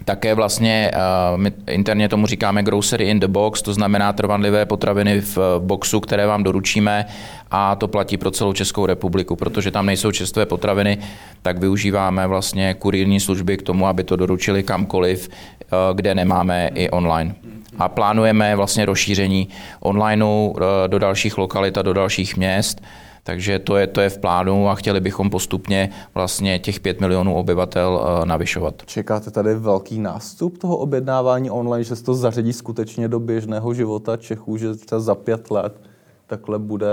také 0.05 0.35
vlastně 0.35 0.91
uh, 0.93 1.37
my 1.37 1.51
interně 1.67 2.09
tomu 2.09 2.27
říkáme 2.27 2.63
grocery 2.63 3.09
in 3.09 3.19
the 3.19 3.27
box, 3.27 3.61
to 3.61 3.73
znamená 3.73 4.13
trvanlivé 4.13 4.65
potraviny 4.65 5.21
v 5.21 5.37
boxu, 5.59 5.99
které 5.99 6.27
vám 6.27 6.43
doručíme 6.43 7.05
a 7.51 7.75
to 7.75 7.87
platí 7.87 8.17
pro 8.17 8.31
celou 8.31 8.53
Českou 8.53 8.85
republiku, 8.85 9.35
protože 9.35 9.71
tam 9.71 9.85
nejsou 9.85 10.11
čerstvé 10.11 10.45
potraviny, 10.45 10.97
tak 11.41 11.59
využíváme 11.59 12.27
vlastně 12.27 12.73
kurírní 12.73 13.19
služby 13.19 13.57
k 13.57 13.61
tomu, 13.61 13.87
aby 13.87 14.03
to 14.03 14.15
doručili 14.15 14.63
kamkoliv, 14.63 15.29
uh, 15.29 15.95
kde 15.95 16.15
nemáme 16.15 16.69
i 16.73 16.89
online. 16.89 17.35
A 17.79 17.89
plánujeme 17.89 18.55
vlastně 18.55 18.85
rozšíření 18.85 19.49
onlineu 19.79 20.53
do 20.87 20.99
dalších 20.99 21.37
lokalit 21.37 21.77
a 21.77 21.81
do 21.81 21.93
dalších 21.93 22.37
měst. 22.37 22.81
Takže 23.29 23.59
to 23.59 23.77
je, 23.77 23.87
to 23.87 24.01
je 24.01 24.09
v 24.09 24.17
plánu 24.17 24.69
a 24.69 24.75
chtěli 24.75 24.99
bychom 24.99 25.29
postupně 25.29 25.89
vlastně 26.13 26.59
těch 26.59 26.79
5 26.79 27.01
milionů 27.01 27.35
obyvatel 27.35 28.01
eh, 28.01 28.25
navyšovat. 28.25 28.75
Čekáte 28.85 29.31
tady 29.31 29.55
velký 29.55 29.99
nástup 29.99 30.57
toho 30.57 30.77
objednávání 30.77 31.51
online, 31.51 31.83
že 31.83 31.95
se 31.95 32.03
to 32.03 32.13
zařadí 32.13 32.53
skutečně 32.53 33.07
do 33.07 33.19
běžného 33.19 33.73
života 33.73 34.17
Čechů, 34.17 34.57
že 34.57 34.75
třeba 34.75 34.99
za 34.99 35.15
pět 35.15 35.51
let 35.51 35.81
takhle 36.27 36.59
bude 36.59 36.87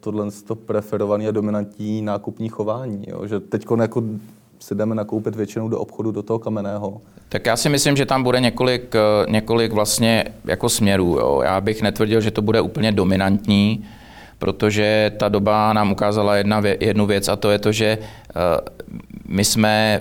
tohle 0.00 0.26
to 0.46 0.54
preferovaný 0.54 1.28
a 1.28 1.30
dominantní 1.30 2.02
nákupní 2.02 2.48
chování. 2.48 3.04
Jo? 3.08 3.26
Že 3.26 3.40
teď 3.40 3.66
jako 3.80 4.02
si 4.58 4.74
jdeme 4.74 4.94
nakoupit 4.94 5.36
většinou 5.36 5.68
do 5.68 5.80
obchodu, 5.80 6.10
do 6.10 6.22
toho 6.22 6.38
kamenného. 6.38 7.00
Tak 7.28 7.46
já 7.46 7.56
si 7.56 7.68
myslím, 7.68 7.96
že 7.96 8.06
tam 8.06 8.22
bude 8.22 8.40
několik, 8.40 8.94
eh, 8.94 9.30
několik 9.30 9.72
vlastně 9.72 10.24
jako 10.44 10.68
směrů. 10.68 11.16
Jo. 11.20 11.40
Já 11.44 11.60
bych 11.60 11.82
netvrdil, 11.82 12.20
že 12.20 12.30
to 12.30 12.42
bude 12.42 12.60
úplně 12.60 12.92
dominantní, 12.92 13.84
protože 14.38 15.12
ta 15.16 15.28
doba 15.28 15.72
nám 15.72 15.92
ukázala 15.92 16.36
jedna, 16.36 16.62
jednu 16.80 17.06
věc 17.06 17.28
a 17.28 17.36
to 17.36 17.50
je 17.50 17.58
to, 17.58 17.72
že 17.72 17.98
eh, 17.98 18.34
my 19.28 19.44
jsme 19.44 20.00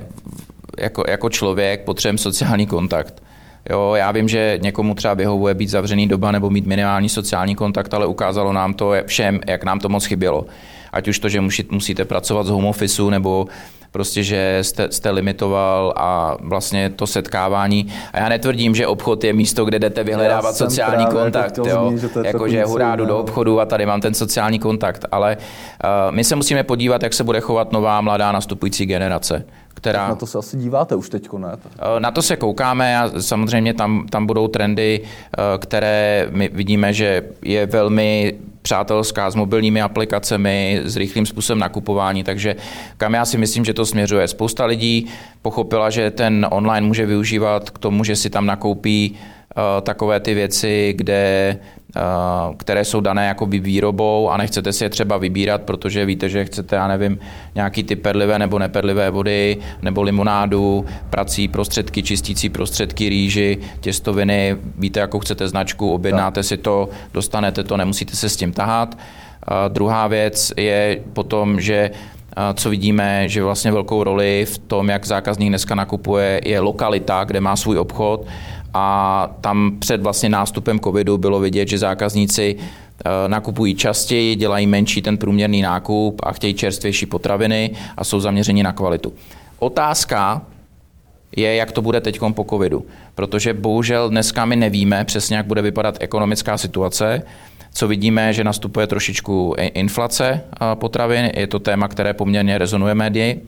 jako, 0.80 1.04
jako 1.08 1.30
člověk 1.30 1.84
potřebujeme 1.84 2.18
sociální 2.18 2.68
kontakt. 2.68 3.24
Jo, 3.70 3.94
já 3.98 4.12
vím, 4.12 4.28
že 4.28 4.60
někomu 4.62 4.96
třeba 4.96 5.14
vyhovuje 5.14 5.54
být 5.54 5.70
zavřený 5.70 6.08
doba 6.08 6.32
nebo 6.32 6.50
mít 6.50 6.66
minimální 6.66 7.10
sociální 7.10 7.56
kontakt, 7.56 7.94
ale 7.94 8.06
ukázalo 8.06 8.54
nám 8.54 8.74
to 8.74 8.94
všem, 9.06 9.40
jak 9.48 9.64
nám 9.64 9.80
to 9.80 9.90
moc 9.90 10.06
chybělo. 10.06 10.46
Ať 10.92 11.08
už 11.08 11.20
to, 11.20 11.30
že 11.30 11.42
musíte 11.72 12.06
pracovat 12.06 12.46
z 12.46 12.50
home 12.50 12.66
office 12.66 13.02
nebo 13.02 13.48
prostě, 13.92 14.24
že 14.24 14.60
jste, 14.62 14.92
jste 14.92 15.10
limitoval 15.10 15.94
a 15.98 16.38
vlastně 16.40 16.90
to 16.90 17.08
setkávání. 17.08 17.94
A 18.14 18.20
já 18.20 18.30
netvrdím, 18.30 18.76
že 18.76 18.88
obchod 18.88 19.24
je 19.24 19.34
místo, 19.34 19.66
kde 19.66 19.80
jdete 19.80 20.04
vyhledávat 20.04 20.56
sociální 20.56 21.06
kontakt. 21.06 21.58
Jo? 21.58 21.94
Jakože 22.24 22.66
hurá, 22.66 22.96
jdu 22.96 23.06
do 23.06 23.18
obchodu 23.18 23.60
a 23.60 23.66
tady 23.66 23.86
mám 23.86 24.02
ten 24.02 24.14
sociální 24.14 24.60
kontakt. 24.60 25.06
Ale 25.12 25.38
uh, 25.38 26.16
my 26.16 26.24
se 26.24 26.36
musíme 26.36 26.64
podívat, 26.64 27.04
jak 27.04 27.14
se 27.14 27.24
bude 27.24 27.40
chovat 27.40 27.72
nová 27.72 28.02
mladá 28.02 28.32
nastupující 28.32 28.86
generace 28.86 29.46
která... 29.78 30.08
Na 30.08 30.16
to 30.16 30.28
se 30.28 30.38
asi 30.38 30.58
díváte 30.58 30.96
už 30.96 31.10
teď, 31.10 31.30
ne? 31.38 31.58
Eh, 31.80 32.00
na 32.00 32.12
to 32.12 32.22
se 32.22 32.36
koukáme 32.36 33.00
a 33.00 33.22
samozřejmě 33.22 33.74
tam, 33.74 34.08
tam 34.10 34.26
budou 34.26 34.48
trendy, 34.48 35.02
eh, 35.04 35.42
které 35.58 36.28
my 36.32 36.50
vidíme, 36.54 36.94
že 36.94 37.24
je 37.42 37.66
velmi 37.66 38.36
přátelská 38.62 39.32
s 39.32 39.36
mobilními 39.36 39.82
aplikacemi, 39.82 40.82
s 40.84 40.96
rychlým 40.96 41.26
způsobem 41.26 41.60
nakupování, 41.60 42.24
takže 42.24 42.56
kam 42.98 43.14
já 43.14 43.26
si 43.26 43.38
myslím, 43.38 43.66
že 43.66 43.74
to 43.74 43.86
směřuje. 43.86 44.28
Spousta 44.28 44.66
lidí 44.66 45.08
pochopila, 45.42 45.90
že 45.90 46.12
ten 46.12 46.48
online 46.52 46.88
může 46.88 47.06
využívat 47.06 47.70
k 47.70 47.80
tomu, 47.80 48.04
že 48.04 48.16
si 48.16 48.30
tam 48.30 48.46
nakoupí 48.46 49.12
uh, 49.12 49.82
takové 49.82 50.20
ty 50.20 50.34
věci, 50.34 50.94
kde 50.98 51.58
Eh, 51.58 51.77
které 52.58 52.86
jsou 52.86 53.02
dané 53.02 53.28
jako 53.28 53.46
výrobou 53.46 54.30
a 54.30 54.38
nechcete 54.38 54.74
si 54.74 54.84
je 54.84 54.90
třeba 54.90 55.18
vybírat, 55.18 55.62
protože 55.62 56.06
víte, 56.06 56.30
že 56.30 56.46
chcete, 56.46 56.76
já 56.76 56.88
nevím, 56.88 57.20
nějaký 57.56 57.84
ty 57.84 57.96
perlivé 57.96 58.40
nebo 58.40 58.60
neperlivé 58.60 59.10
vody, 59.10 59.58
nebo 59.82 60.02
limonádu, 60.02 60.86
prací 61.10 61.48
prostředky, 61.48 62.04
čistící 62.04 62.50
prostředky, 62.50 63.10
rýži, 63.10 63.58
těstoviny, 63.80 64.56
víte, 64.78 65.00
jakou 65.00 65.20
chcete 65.20 65.48
značku, 65.48 65.94
objednáte 65.94 66.44
si 66.44 66.58
to, 66.58 66.90
dostanete 67.14 67.64
to, 67.64 67.78
nemusíte 67.78 68.16
se 68.16 68.30
s 68.30 68.36
tím 68.36 68.52
tahat. 68.52 68.98
A 69.44 69.68
druhá 69.68 70.08
věc 70.08 70.54
je 70.58 71.00
potom, 71.14 71.62
že 71.62 71.92
co 72.54 72.70
vidíme, 72.70 73.30
že 73.30 73.44
vlastně 73.44 73.72
velkou 73.72 74.04
roli 74.04 74.46
v 74.46 74.58
tom, 74.58 74.90
jak 74.90 75.06
zákazník 75.06 75.50
dneska 75.50 75.76
nakupuje, 75.76 76.42
je 76.46 76.60
lokalita, 76.60 77.24
kde 77.24 77.42
má 77.42 77.56
svůj 77.56 77.78
obchod 77.78 78.26
a 78.74 79.30
tam 79.42 79.72
před 79.80 80.02
vlastně 80.02 80.30
nástupem 80.30 80.80
covidu 80.80 81.18
bylo 81.18 81.40
vidět, 81.40 81.68
že 81.68 81.78
zákazníci 81.78 82.56
eh, 82.56 83.10
nakupují 83.28 83.76
častěji, 83.76 84.36
dělají 84.36 84.68
menší 84.68 85.02
ten 85.02 85.18
průměrný 85.18 85.62
nákup 85.62 86.22
a 86.24 86.32
chtějí 86.32 86.54
čerstvější 86.54 87.06
potraviny 87.06 87.72
a 87.98 88.04
jsou 88.04 88.20
zaměřeni 88.20 88.64
na 88.64 88.74
kvalitu. 88.74 89.14
Otázka 89.60 90.42
je, 91.36 91.56
jak 91.56 91.72
to 91.72 91.82
bude 91.82 92.02
teď 92.02 92.20
po 92.32 92.46
covidu, 92.50 92.86
protože 93.16 93.54
bohužel 93.54 94.10
dneska 94.10 94.46
my 94.46 94.56
nevíme 94.56 95.06
přesně, 95.06 95.38
jak 95.38 95.46
bude 95.46 95.62
vypadat 95.62 95.98
ekonomická 96.00 96.58
situace, 96.58 97.24
co 97.74 97.88
vidíme, 97.88 98.34
že 98.34 98.44
nastupuje 98.44 98.88
trošičku 98.88 99.56
inflace 99.58 100.42
potravin, 100.74 101.32
je 101.36 101.48
to 101.48 101.60
téma, 101.60 101.88
které 101.88 102.14
poměrně 102.14 102.58
rezonuje 102.58 102.96
médii. 102.96 103.48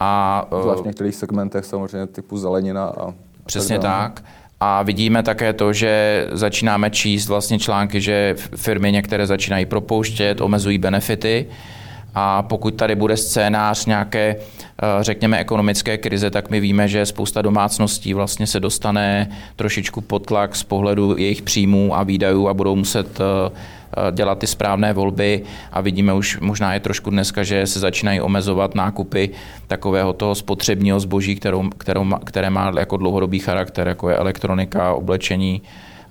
A, 0.00 0.46
Zvlášť 0.62 0.82
v 0.82 0.86
některých 0.86 1.14
segmentech 1.14 1.64
samozřejmě 1.64 2.06
typu 2.06 2.38
zelenina 2.38 2.84
a 2.84 3.14
Přesně 3.46 3.78
tak. 3.78 4.20
tak. 4.20 4.24
A 4.60 4.82
vidíme 4.82 5.22
také 5.22 5.52
to, 5.52 5.72
že 5.72 6.26
začínáme 6.32 6.90
číst 6.90 7.28
vlastně 7.28 7.58
články, 7.58 8.00
že 8.00 8.34
firmy 8.56 8.92
některé 8.92 9.26
začínají 9.26 9.66
propouštět, 9.66 10.40
omezují 10.40 10.78
benefity. 10.78 11.46
A 12.14 12.42
pokud 12.42 12.74
tady 12.74 12.94
bude 12.94 13.16
scénář 13.16 13.86
nějaké, 13.86 14.36
eh, 14.38 14.86
řekněme, 15.00 15.38
ekonomické 15.38 15.98
krize, 15.98 16.30
tak 16.30 16.50
my 16.50 16.60
víme, 16.60 16.88
že 16.88 17.06
spousta 17.06 17.42
domácností 17.42 18.14
vlastně 18.14 18.46
se 18.46 18.60
dostane 18.60 19.30
trošičku 19.56 20.00
pod 20.00 20.26
tlak 20.26 20.56
z 20.56 20.62
pohledu 20.62 21.16
jejich 21.18 21.42
příjmů 21.42 21.96
a 21.96 22.02
výdajů 22.02 22.48
a 22.48 22.54
budou 22.54 22.76
muset 22.76 23.20
eh, 23.20 23.50
dělat 24.12 24.38
ty 24.38 24.46
správné 24.46 24.92
volby 24.92 25.42
a 25.72 25.80
vidíme 25.80 26.12
už 26.14 26.40
možná 26.40 26.74
je 26.74 26.80
trošku 26.80 27.10
dneska, 27.10 27.42
že 27.42 27.66
se 27.66 27.80
začínají 27.80 28.20
omezovat 28.20 28.74
nákupy 28.74 29.30
takového 29.66 30.12
toho 30.12 30.34
spotřebního 30.34 31.00
zboží, 31.00 31.36
kterou, 31.36 31.68
kterou, 31.68 32.10
které 32.24 32.50
má 32.50 32.72
jako 32.78 32.96
dlouhodobý 32.96 33.38
charakter, 33.38 33.88
jako 33.88 34.08
je 34.08 34.16
elektronika, 34.16 34.94
oblečení, 34.94 35.62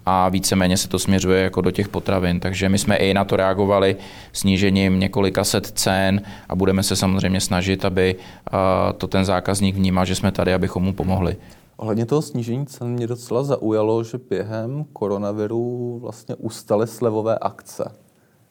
a 0.06 0.30
víceméně 0.30 0.78
se 0.78 0.88
to 0.88 1.00
směřuje 1.00 1.44
jako 1.44 1.62
do 1.62 1.72
těch 1.72 1.88
potravin. 1.88 2.40
Takže 2.40 2.70
my 2.70 2.78
jsme 2.78 2.96
i 2.96 3.14
na 3.14 3.26
to 3.26 3.36
reagovali 3.36 3.96
snížením 4.34 5.00
několika 5.00 5.44
set 5.44 5.68
cen 5.68 6.22
a 6.50 6.56
budeme 6.56 6.84
se 6.84 6.96
samozřejmě 6.96 7.42
snažit, 7.42 7.86
aby 7.86 8.16
eh, 8.16 8.94
to 8.94 9.08
ten 9.08 9.26
zákazník 9.26 9.76
vnímal, 9.76 10.06
že 10.06 10.16
jsme 10.16 10.32
tady, 10.32 10.54
abychom 10.54 10.84
mu 10.84 10.94
pomohli. 10.94 11.36
Ohledně 11.84 12.06
toho 12.06 12.22
snížení 12.22 12.66
cen 12.66 12.88
mě 12.88 13.08
docela 13.08 13.44
zaujalo, 13.44 14.04
že 14.04 14.18
během 14.30 14.86
koronaviru 14.94 16.00
vlastně 16.02 16.36
ustaly 16.36 16.88
slevové 16.88 17.38
akce 17.38 17.92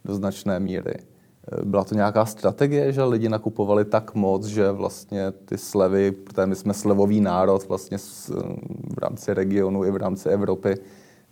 do 0.04 0.14
značné 0.14 0.60
míry. 0.60 0.94
Byla 1.64 1.84
to 1.84 1.94
nějaká 1.94 2.26
strategie, 2.26 2.92
že 2.92 3.02
lidi 3.02 3.28
nakupovali 3.28 3.84
tak 3.84 4.14
moc, 4.14 4.46
že 4.46 4.72
vlastně 4.72 5.30
ty 5.30 5.58
slevy, 5.58 6.12
protože 6.12 6.46
my 6.46 6.56
jsme 6.56 6.74
slevový 6.74 7.20
národ 7.20 7.68
vlastně 7.68 7.98
v 8.94 8.98
rámci 8.98 9.34
regionu 9.34 9.84
i 9.84 9.90
v 9.90 9.96
rámci 9.96 10.28
Evropy, 10.28 10.74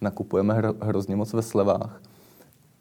nakupujeme 0.00 0.62
hrozně 0.80 1.16
moc 1.16 1.32
ve 1.32 1.42
slevách 1.42 2.00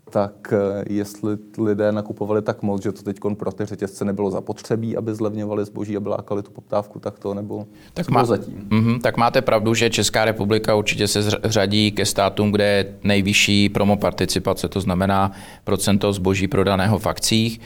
tak 0.10 0.54
eh, 0.54 0.84
jestli 0.90 1.38
lidé 1.58 1.92
nakupovali 1.92 2.42
tak 2.42 2.62
moc, 2.62 2.84
že 2.84 2.92
to 2.92 3.04
teď 3.04 3.18
pro 3.38 3.52
ty 3.52 3.66
řetězce 3.66 4.06
nebylo 4.06 4.32
zapotřebí, 4.32 4.98
aby 4.98 5.16
zlevňovali 5.16 5.66
zboží 5.66 5.98
a 5.98 6.02
lákali 6.06 6.44
tu 6.44 6.52
poptávku, 6.52 7.00
tak 7.00 7.20
to 7.20 7.34
nebo 7.34 7.66
tak 7.94 8.10
má, 8.10 8.26
zatím. 8.26 8.68
Mm-hmm, 8.70 9.02
tak 9.02 9.18
máte 9.18 9.42
pravdu, 9.42 9.74
že 9.74 9.90
Česká 9.90 10.26
republika 10.26 10.76
určitě 10.76 11.08
se 11.08 11.22
řadí 11.44 11.92
ke 11.92 12.06
státům, 12.06 12.52
kde 12.52 12.64
je 12.66 12.94
nejvyšší 13.04 13.70
promo 13.70 13.98
participace, 13.98 14.70
to 14.70 14.82
znamená 14.82 15.32
procento 15.64 16.14
zboží 16.14 16.48
prodaného 16.48 17.00
v 17.00 17.08
akcích. 17.08 17.62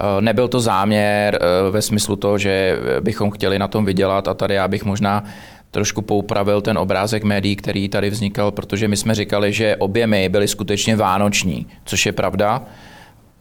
Eh, 0.00 0.20
nebyl 0.20 0.48
to 0.48 0.60
záměr 0.60 1.38
eh, 1.40 1.70
ve 1.70 1.82
smyslu 1.82 2.16
toho, 2.16 2.38
že 2.38 2.78
bychom 3.00 3.30
chtěli 3.30 3.58
na 3.58 3.68
tom 3.68 3.84
vydělat 3.84 4.28
a 4.28 4.34
tady 4.34 4.54
já 4.54 4.68
bych 4.68 4.84
možná 4.84 5.24
trošku 5.70 6.02
poupravil 6.02 6.60
ten 6.60 6.78
obrázek 6.78 7.24
médií, 7.24 7.56
který 7.56 7.88
tady 7.88 8.10
vznikal, 8.10 8.50
protože 8.50 8.88
my 8.88 8.96
jsme 8.96 9.14
říkali, 9.14 9.52
že 9.52 9.76
objemy 9.76 10.28
byly 10.28 10.48
skutečně 10.48 10.96
vánoční, 10.96 11.66
což 11.84 12.06
je 12.06 12.12
pravda, 12.12 12.62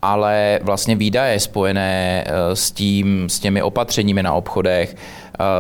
ale 0.02 0.60
vlastně 0.64 0.96
výdaje 0.96 1.40
spojené 1.40 2.26
s 2.54 2.72
tím, 2.72 3.30
s 3.30 3.40
těmi 3.40 3.62
opatřeními 3.62 4.24
na 4.24 4.34
obchodech, 4.34 4.96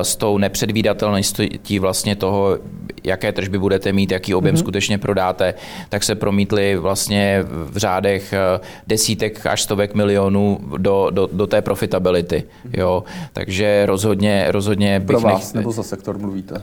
s 0.01 0.15
tou 0.15 0.37
nepředvídatelností 0.37 1.79
vlastně 1.79 2.15
toho, 2.15 2.57
jaké 3.05 3.31
tržby 3.31 3.59
budete 3.59 3.93
mít, 3.93 4.11
jaký 4.11 4.35
objem 4.35 4.55
mm-hmm. 4.55 4.59
skutečně 4.59 4.97
prodáte, 4.97 5.53
tak 5.89 6.03
se 6.03 6.15
promítly 6.15 6.77
vlastně 6.77 7.43
v 7.49 7.77
řádech 7.77 8.33
eh, 8.33 8.59
desítek 8.87 9.45
až 9.45 9.61
stovek 9.61 9.95
milionů 9.95 10.59
do, 10.77 11.09
do, 11.11 11.29
do 11.31 11.47
té 11.47 11.61
profitability. 11.61 12.43
Mm-hmm. 12.43 12.79
Jo. 12.79 13.03
Takže 13.33 13.85
rozhodně, 13.85 14.45
rozhodně 14.49 14.99
bych... 14.99 15.07
Pro 15.07 15.19
vás 15.19 15.53
nech... 15.53 15.61
nebo 15.61 15.71
za 15.71 15.83
sektor 15.83 16.17
mluvíte? 16.17 16.53
Uh, 16.53 16.59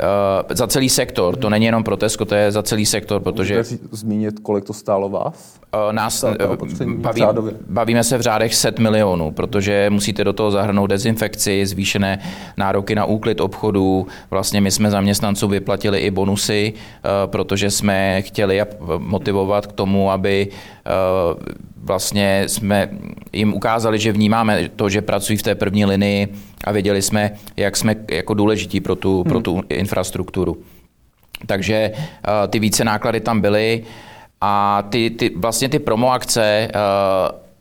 za 0.50 0.66
celý 0.66 0.88
sektor, 0.88 1.36
to 1.36 1.50
není 1.50 1.66
jenom 1.66 1.84
pro 1.84 1.96
Tesco, 1.96 2.24
to 2.24 2.34
je 2.34 2.52
za 2.52 2.62
celý 2.62 2.86
sektor, 2.86 3.22
protože... 3.22 3.56
Můžete 3.56 3.76
zmínit, 3.90 4.38
kolik 4.38 4.64
to 4.64 4.72
stálo 4.72 5.08
vás? 5.08 5.60
Uh, 5.86 5.92
nás 5.92 6.24
baví, 6.96 7.22
bavíme 7.68 8.04
se 8.04 8.18
v 8.18 8.20
řádech 8.20 8.54
set 8.54 8.78
milionů, 8.78 9.30
protože 9.30 9.90
musíte 9.90 10.24
do 10.24 10.32
toho 10.32 10.50
zahrnout 10.50 10.90
dezinfekci, 10.90 11.66
zvýšené 11.66 12.18
nároky 12.56 12.94
na 12.94 13.04
úklid 13.04 13.40
obchodů. 13.40 14.06
Vlastně 14.30 14.60
my 14.60 14.70
jsme 14.70 14.90
zaměstnancům 14.90 15.50
vyplatili 15.50 15.98
i 15.98 16.10
bonus 16.10 16.31
bonusy, 16.32 16.72
eh, 16.72 17.08
protože 17.26 17.70
jsme 17.70 18.22
chtěli 18.22 18.62
motivovat 18.98 19.66
k 19.66 19.72
tomu, 19.72 20.10
aby 20.10 20.48
eh, 20.48 20.90
vlastně 21.76 22.48
jsme 22.48 22.88
jim 23.32 23.54
ukázali, 23.54 23.98
že 23.98 24.12
vnímáme 24.12 24.68
to, 24.76 24.88
že 24.88 25.02
pracují 25.02 25.36
v 25.36 25.42
té 25.42 25.54
první 25.54 25.84
linii 25.84 26.28
a 26.64 26.72
věděli 26.72 27.02
jsme, 27.02 27.30
jak 27.56 27.76
jsme 27.76 27.96
jako 28.10 28.34
důležití 28.34 28.80
pro 28.80 28.96
tu, 28.96 29.24
pro 29.24 29.40
tu 29.40 29.52
hmm. 29.54 29.62
infrastrukturu. 29.68 30.56
Takže 31.46 31.92
eh, 31.92 32.48
ty 32.48 32.58
více 32.58 32.84
náklady 32.84 33.20
tam 33.20 33.40
byly 33.40 33.84
a 34.40 34.82
ty, 34.88 35.10
ty, 35.10 35.30
vlastně 35.36 35.68
ty 35.68 35.78
promo 35.78 36.12
akce, 36.12 36.68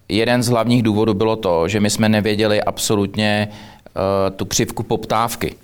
jeden 0.10 0.44
z 0.44 0.48
hlavních 0.50 0.84
důvodů 0.84 1.14
bylo 1.14 1.36
to, 1.36 1.68
že 1.68 1.80
my 1.80 1.90
jsme 1.90 2.10
nevěděli 2.10 2.58
absolutně 2.62 3.48
tu 4.36 4.46
křivku 4.46 4.84
poptávky. 4.84 5.56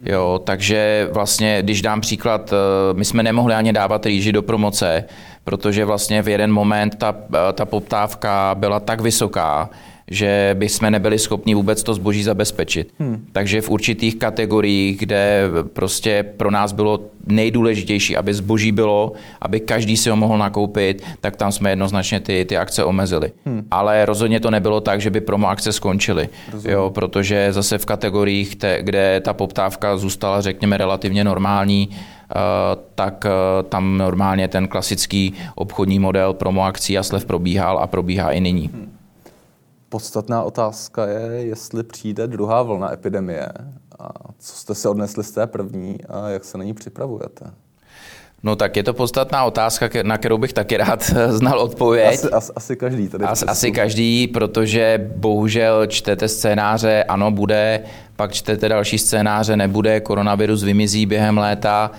Jo, 0.00 0.40
takže 0.44 1.08
vlastně, 1.12 1.62
když 1.62 1.82
dám 1.82 2.00
příklad, 2.00 2.52
eh, 2.52 2.94
my 2.94 3.04
jsme 3.04 3.22
nemohli 3.22 3.54
ani 3.54 3.72
dávat 3.72 4.06
rýži 4.06 4.32
do 4.32 4.42
promoce, 4.42 5.04
protože 5.44 5.84
vlastně 5.84 6.22
v 6.22 6.28
jeden 6.28 6.52
moment 6.52 6.94
ta, 6.94 7.14
eh, 7.34 7.52
ta 7.52 7.64
poptávka 7.64 8.54
byla 8.58 8.80
tak 8.80 9.00
vysoká, 9.00 9.70
že 10.10 10.56
by 10.58 10.68
jsme 10.68 10.90
nebyli 10.90 11.18
schopni 11.18 11.54
vůbec 11.54 11.82
to 11.82 11.94
zboží 11.94 12.22
zabezpečit. 12.22 12.94
Hmm. 12.98 13.24
Takže 13.32 13.60
v 13.60 13.70
určitých 13.70 14.16
kategoriích, 14.16 14.98
kde 14.98 15.42
prostě 15.72 16.24
pro 16.36 16.50
nás 16.50 16.72
bylo 16.72 17.00
nejdůležitější, 17.26 18.16
aby 18.16 18.34
zboží 18.34 18.72
bylo, 18.72 19.12
aby 19.40 19.60
každý 19.60 19.96
si 19.96 20.10
ho 20.10 20.16
mohl 20.16 20.38
nakoupit, 20.38 21.04
tak 21.20 21.36
tam 21.36 21.52
jsme 21.52 21.70
jednoznačně 21.70 22.20
ty, 22.20 22.44
ty 22.44 22.56
akce 22.56 22.84
omezili. 22.84 23.32
Hmm. 23.46 23.66
Ale 23.70 24.06
rozhodně 24.06 24.40
to 24.40 24.50
nebylo 24.50 24.80
tak, 24.80 25.00
že 25.00 25.10
by 25.10 25.20
promo 25.20 25.48
akce 25.48 25.72
skončily, 25.72 26.28
jo, 26.64 26.90
protože 26.94 27.52
zase 27.52 27.78
v 27.78 27.86
kategoriích, 27.86 28.56
te, 28.56 28.78
kde 28.82 29.20
ta 29.20 29.32
poptávka 29.32 29.96
zůstala, 29.96 30.40
řekněme, 30.40 30.78
relativně 30.78 31.24
normální, 31.24 31.88
Uh, 32.36 32.82
tak 32.94 33.24
uh, 33.24 33.68
tam 33.68 33.98
normálně 33.98 34.48
ten 34.48 34.68
klasický 34.68 35.34
obchodní 35.54 35.98
model 35.98 36.32
promo 36.32 36.64
akcí 36.64 36.98
a 36.98 37.02
slev 37.02 37.24
probíhal 37.24 37.78
a 37.78 37.86
probíhá 37.86 38.30
i 38.30 38.40
nyní. 38.40 38.70
Hmm. 38.74 38.97
Podstatná 39.88 40.42
otázka 40.42 41.06
je, 41.06 41.46
jestli 41.46 41.82
přijde 41.82 42.26
druhá 42.26 42.62
vlna 42.62 42.92
epidemie 42.92 43.48
a 43.98 44.08
co 44.38 44.52
jste 44.52 44.74
si 44.74 44.88
odnesli 44.88 45.24
z 45.24 45.30
té 45.30 45.46
první 45.46 45.98
a 46.08 46.28
jak 46.28 46.44
se 46.44 46.58
na 46.58 46.64
ní 46.64 46.74
připravujete. 46.74 47.50
No 48.42 48.56
tak 48.56 48.76
je 48.76 48.82
to 48.82 48.94
podstatná 48.94 49.44
otázka, 49.44 49.88
na 50.02 50.18
kterou 50.18 50.38
bych 50.38 50.52
taky 50.52 50.76
rád 50.76 51.02
znal 51.28 51.60
odpověď. 51.60 52.14
Asi, 52.14 52.30
asi, 52.30 52.52
asi 52.56 52.76
každý. 52.76 53.08
Tady 53.08 53.24
asi, 53.24 53.44
asi 53.44 53.72
každý, 53.72 54.26
protože 54.26 55.10
bohužel 55.16 55.86
čtete 55.86 56.28
scénáře, 56.28 57.04
ano, 57.04 57.30
bude, 57.30 57.84
pak 58.16 58.32
čtete 58.32 58.68
další 58.68 58.98
scénáře, 58.98 59.56
nebude, 59.56 60.00
koronavirus 60.00 60.62
vymizí 60.62 61.06
během 61.06 61.38
léta. 61.38 61.90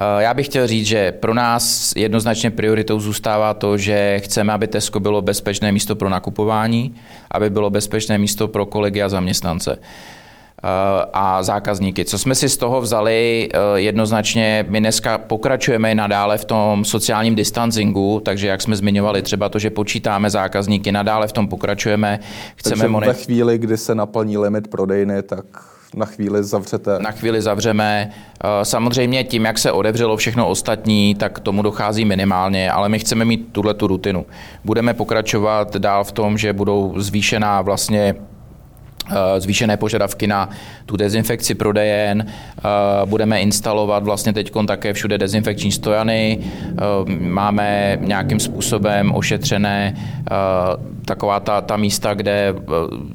Eh, 0.00 0.22
já 0.22 0.34
bych 0.34 0.46
chtěl 0.46 0.66
říct, 0.66 0.86
že 0.86 1.12
pro 1.12 1.34
nás 1.34 1.92
jednoznačně 1.96 2.50
prioritou 2.50 3.00
zůstává 3.00 3.54
to, 3.54 3.76
že 3.78 4.20
chceme, 4.24 4.52
aby 4.52 4.66
Tesco 4.66 5.00
bylo 5.00 5.22
bezpečné 5.22 5.72
místo 5.72 5.96
pro 5.96 6.08
nakupování, 6.08 6.94
aby 7.30 7.50
bylo 7.50 7.70
bezpečné 7.70 8.18
místo 8.18 8.48
pro 8.48 8.66
kolegy 8.66 9.02
a 9.02 9.08
zaměstnance 9.08 9.78
eh, 9.78 10.66
a 11.12 11.42
zákazníky. 11.42 12.04
Co 12.04 12.18
jsme 12.18 12.34
si 12.34 12.48
z 12.48 12.56
toho 12.56 12.80
vzali, 12.80 13.48
eh, 13.52 13.80
jednoznačně 13.80 14.66
my 14.68 14.80
dneska 14.80 15.18
pokračujeme 15.18 15.92
i 15.92 15.94
nadále 15.94 16.38
v 16.38 16.44
tom 16.44 16.84
sociálním 16.84 17.34
distancingu, 17.34 18.20
takže 18.24 18.46
jak 18.46 18.62
jsme 18.62 18.76
zmiňovali 18.76 19.22
třeba 19.22 19.48
to, 19.48 19.58
že 19.58 19.70
počítáme 19.70 20.30
zákazníky, 20.30 20.92
nadále 20.92 21.28
v 21.28 21.32
tom 21.32 21.48
pokračujeme. 21.48 22.20
Chceme 22.56 22.76
takže 22.76 22.88
monet... 22.88 23.06
ve 23.06 23.14
chvíli, 23.14 23.58
kdy 23.58 23.76
se 23.76 23.94
naplní 23.94 24.38
limit 24.38 24.68
prodejny, 24.68 25.22
tak 25.22 25.44
na 25.94 26.06
chvíli 26.06 26.44
zavřete? 26.44 26.98
Na 26.98 27.10
chvíli 27.10 27.42
zavřeme. 27.42 28.10
Eh, 28.44 28.64
samozřejmě 28.64 29.24
tím, 29.24 29.44
jak 29.44 29.58
se 29.58 29.72
odevřelo 29.72 30.16
všechno 30.16 30.48
ostatní, 30.48 31.14
tak 31.14 31.40
tomu 31.40 31.62
dochází 31.62 32.04
minimálně, 32.04 32.70
ale 32.70 32.88
my 32.88 32.98
chceme 32.98 33.24
mít 33.24 33.48
tuhle 33.52 33.74
tu 33.74 33.86
rutinu. 33.86 34.26
Budeme 34.64 34.94
pokračovat 34.94 35.76
dál 35.76 36.04
v 36.04 36.12
tom, 36.12 36.38
že 36.38 36.52
budou 36.52 36.94
zvýšená 36.96 37.62
vlastně 37.62 38.14
zvýšené 39.38 39.76
požadavky 39.76 40.26
na 40.26 40.48
tu 40.86 40.96
dezinfekci 40.96 41.54
prodejen. 41.54 42.26
Eh, 42.26 42.62
budeme 43.04 43.40
instalovat 43.40 44.04
vlastně 44.04 44.32
teď 44.32 44.52
také 44.66 44.92
všude 44.92 45.18
dezinfekční 45.18 45.72
stojany. 45.72 46.38
Máme 47.20 47.98
nějakým 48.00 48.40
způsobem 48.40 49.14
ošetřené 49.14 49.94
taková 51.04 51.40
ta, 51.40 51.60
ta 51.60 51.76
místa, 51.76 52.14
kde 52.14 52.54
eh, 52.58 52.62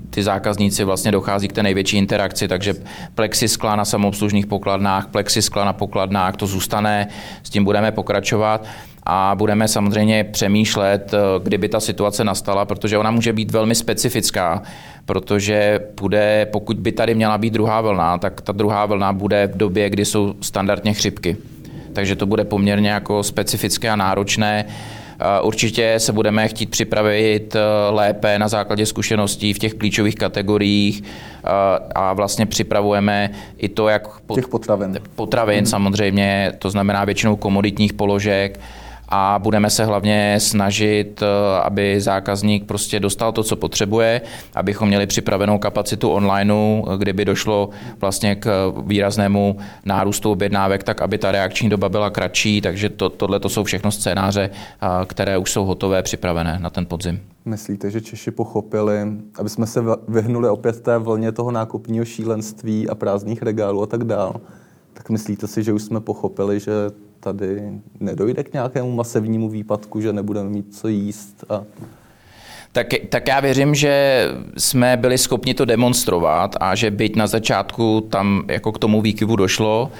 ty 0.09 0.23
zákazníci 0.23 0.83
vlastně 0.83 1.11
dochází 1.11 1.47
k 1.47 1.53
té 1.53 1.63
největší 1.63 1.97
interakci, 1.97 2.47
takže 2.47 2.73
plexiskla 3.15 3.75
na 3.75 3.85
samoobslužných 3.85 4.45
pokladnách, 4.45 5.07
plexiskla 5.07 5.65
na 5.65 5.73
pokladnách, 5.73 6.35
to 6.35 6.47
zůstane, 6.47 7.07
s 7.43 7.49
tím 7.49 7.63
budeme 7.63 7.91
pokračovat 7.91 8.65
a 9.05 9.35
budeme 9.35 9.67
samozřejmě 9.67 10.23
přemýšlet, 10.23 11.13
eh, 11.13 11.17
kdyby 11.43 11.69
ta 11.69 11.79
situace 11.79 12.23
nastala, 12.23 12.65
protože 12.65 12.97
ona 12.97 13.11
může 13.11 13.33
být 13.33 13.51
velmi 13.51 13.75
specifická, 13.75 14.61
protože 15.05 15.79
bude, 16.01 16.47
pokud 16.51 16.79
by 16.79 16.91
tady 16.91 17.15
měla 17.15 17.37
být 17.37 17.53
druhá 17.53 17.81
vlna, 17.81 18.17
tak 18.17 18.41
ta 18.41 18.51
druhá 18.51 18.85
vlna 18.85 19.13
bude 19.13 19.47
v 19.47 19.57
době, 19.57 19.89
kdy 19.89 20.05
jsou 20.05 20.33
standardně 20.41 20.93
chřipky. 20.93 21.37
Takže 21.93 22.15
to 22.15 22.25
bude 22.25 22.43
poměrně 22.45 22.89
jako 22.89 23.23
specifické 23.23 23.89
a 23.89 23.95
náročné. 23.95 24.65
Určitě 25.41 25.93
se 25.97 26.13
budeme 26.13 26.47
chtít 26.47 26.69
připravit 26.69 27.55
eh, 27.55 27.59
lépe 27.89 28.39
na 28.39 28.47
základě 28.47 28.85
zkušeností 28.85 29.53
v 29.53 29.59
těch 29.59 29.73
klíčových 29.73 30.15
kategoriích 30.15 31.03
eh, 31.03 31.49
a 31.95 32.13
vlastně 32.13 32.45
připravujeme 32.45 33.29
i 33.57 33.69
to, 33.69 33.87
jak... 33.87 34.07
Těch 34.35 34.47
potravin. 34.47 34.99
Potravin 35.15 35.57
hmm. 35.57 35.65
samozřejmě, 35.65 36.53
to 36.59 36.69
znamená 36.69 37.05
většinou 37.05 37.35
komoditních 37.35 37.93
položek, 37.93 38.59
a 39.09 39.39
budeme 39.43 39.69
se 39.69 39.85
hlavně 39.85 40.35
snažit, 40.39 41.21
eh, 41.21 41.61
aby 41.61 42.01
zákazník 42.01 42.65
prostě 42.65 42.99
dostal 42.99 43.31
to, 43.31 43.43
co 43.43 43.55
potřebuje, 43.55 44.21
abychom 44.55 44.87
měli 44.87 45.07
připravenou 45.07 45.57
kapacitu 45.57 46.09
online, 46.09 46.53
kdyby 46.97 47.25
došlo 47.25 47.69
vlastně 48.01 48.35
k 48.35 48.73
výraznému 48.85 49.57
nárůstu 49.85 50.31
objednávek, 50.31 50.83
tak 50.83 51.01
aby 51.01 51.17
ta 51.17 51.31
reakční 51.31 51.69
doba 51.69 51.89
byla 51.89 52.09
kratší, 52.09 52.61
takže 52.61 52.89
to, 52.89 53.09
tohle 53.09 53.39
to 53.39 53.49
jsou 53.49 53.63
všechno 53.63 53.91
scénáře, 53.91 54.49
eh, 54.51 54.87
které 55.05 55.37
už 55.37 55.51
jsou 55.51 55.65
hotové, 55.65 56.03
připravené 56.03 56.59
na 56.61 56.69
ten 56.69 56.85
podzim. 56.85 57.21
Myslíte, 57.45 57.91
že 57.91 58.01
Češi 58.01 58.31
pochopili, 58.31 59.07
aby 59.39 59.49
jsme 59.49 59.67
se 59.67 59.83
vyhnuli 60.07 60.49
opět 60.49 60.81
té 60.81 60.97
vlně 60.97 61.31
toho 61.31 61.51
nákupního 61.51 62.05
šílenství 62.05 62.89
a 62.89 62.95
prázdných 62.95 63.41
regálů 63.41 63.83
a 63.83 63.85
tak 63.85 64.03
dál, 64.03 64.41
tak 64.93 65.09
myslíte 65.09 65.47
si, 65.47 65.63
že 65.63 65.73
už 65.73 65.83
jsme 65.83 65.99
pochopili, 65.99 66.59
že 66.59 66.71
tady 67.33 67.71
nedojde 67.99 68.43
k 68.43 68.53
nějakému 68.53 68.91
masivnímu 68.91 69.49
výpadku, 69.49 70.01
že 70.01 70.13
nebudeme 70.13 70.49
mít 70.49 70.75
co 70.75 70.87
jíst 70.87 71.43
a 71.49 71.63
tak, 72.71 72.87
tak 73.09 73.27
já 73.27 73.39
věřím, 73.39 73.75
že 73.75 74.25
jsme 74.57 74.97
byli 74.97 75.17
schopni 75.17 75.53
to 75.53 75.65
demonstrovat 75.65 76.55
a 76.59 76.75
že 76.75 76.91
byť 76.91 77.15
na 77.15 77.27
začátku 77.27 78.07
tam 78.09 78.43
jako 78.47 78.71
k 78.71 78.79
tomu 78.79 79.01
výkyvu 79.01 79.35
došlo, 79.35 79.91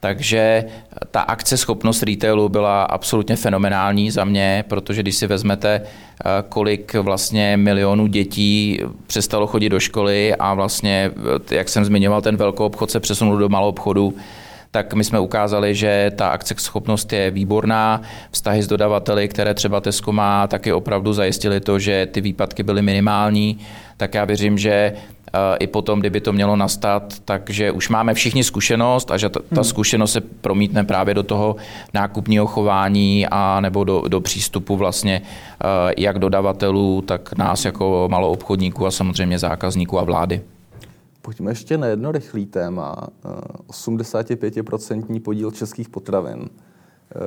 takže 0.00 0.64
ta 1.10 1.20
akce 1.20 1.56
schopnost 1.56 2.02
retailu 2.02 2.48
byla 2.48 2.84
absolutně 2.84 3.36
fenomenální 3.36 4.10
za 4.10 4.24
mě, 4.24 4.64
protože 4.68 5.02
když 5.02 5.16
si 5.16 5.26
vezmete, 5.26 5.80
eh, 5.80 6.28
kolik 6.48 6.94
vlastně 6.94 7.56
milionů 7.56 8.06
dětí 8.06 8.80
přestalo 9.06 9.46
chodit 9.46 9.68
do 9.68 9.80
školy 9.80 10.34
a 10.34 10.54
vlastně, 10.54 11.10
eh, 11.50 11.54
jak 11.54 11.68
jsem 11.68 11.84
zmiňoval, 11.84 12.22
ten 12.22 12.36
velkou 12.36 12.64
obchod 12.64 12.90
se 12.90 13.00
přesunul 13.00 13.38
do 13.38 13.48
malou 13.48 13.68
obchodu, 13.68 14.14
tak 14.74 14.94
my 14.94 15.04
jsme 15.04 15.20
ukázali, 15.20 15.74
že 15.74 16.12
ta 16.16 16.28
akceschopnost 16.28 17.12
je 17.12 17.30
výborná. 17.30 18.02
Vztahy 18.30 18.62
s 18.62 18.66
dodavateli, 18.66 19.28
které 19.28 19.54
třeba 19.54 19.80
Tesco 19.80 20.12
má, 20.12 20.46
taky 20.46 20.72
opravdu 20.72 21.12
zajistili 21.12 21.60
to, 21.60 21.78
že 21.78 22.06
ty 22.06 22.20
výpadky 22.20 22.62
byly 22.62 22.82
minimální. 22.82 23.58
Tak 23.96 24.14
já 24.14 24.24
věřím, 24.24 24.58
že 24.58 24.92
i 25.58 25.66
potom, 25.66 26.00
kdyby 26.00 26.20
to 26.20 26.32
mělo 26.32 26.56
nastat, 26.56 27.14
takže 27.24 27.70
už 27.70 27.88
máme 27.88 28.14
všichni 28.14 28.44
zkušenost 28.44 29.10
a 29.10 29.16
že 29.16 29.28
ta, 29.28 29.40
ta 29.40 29.46
hmm. 29.54 29.64
zkušenost 29.64 30.12
se 30.12 30.20
promítne 30.20 30.84
právě 30.84 31.14
do 31.14 31.22
toho 31.22 31.56
nákupního 31.94 32.46
chování 32.46 33.26
a 33.30 33.60
nebo 33.60 33.84
do, 33.84 34.02
do 34.08 34.20
přístupu 34.20 34.76
vlastně 34.76 35.22
jak 35.98 36.18
dodavatelů, 36.18 37.02
tak 37.02 37.38
nás 37.38 37.64
jako 37.64 38.08
maloobchodníků 38.10 38.86
a 38.86 38.90
samozřejmě 38.90 39.38
zákazníků 39.38 39.98
a 39.98 40.04
vlády. 40.04 40.40
Pojďme 41.24 41.50
ještě 41.50 41.78
na 41.78 41.86
jedno 41.86 42.12
rychlý 42.12 42.46
téma. 42.46 42.96
85% 43.68 45.20
podíl 45.20 45.50
českých 45.50 45.88
potravin. 45.88 46.48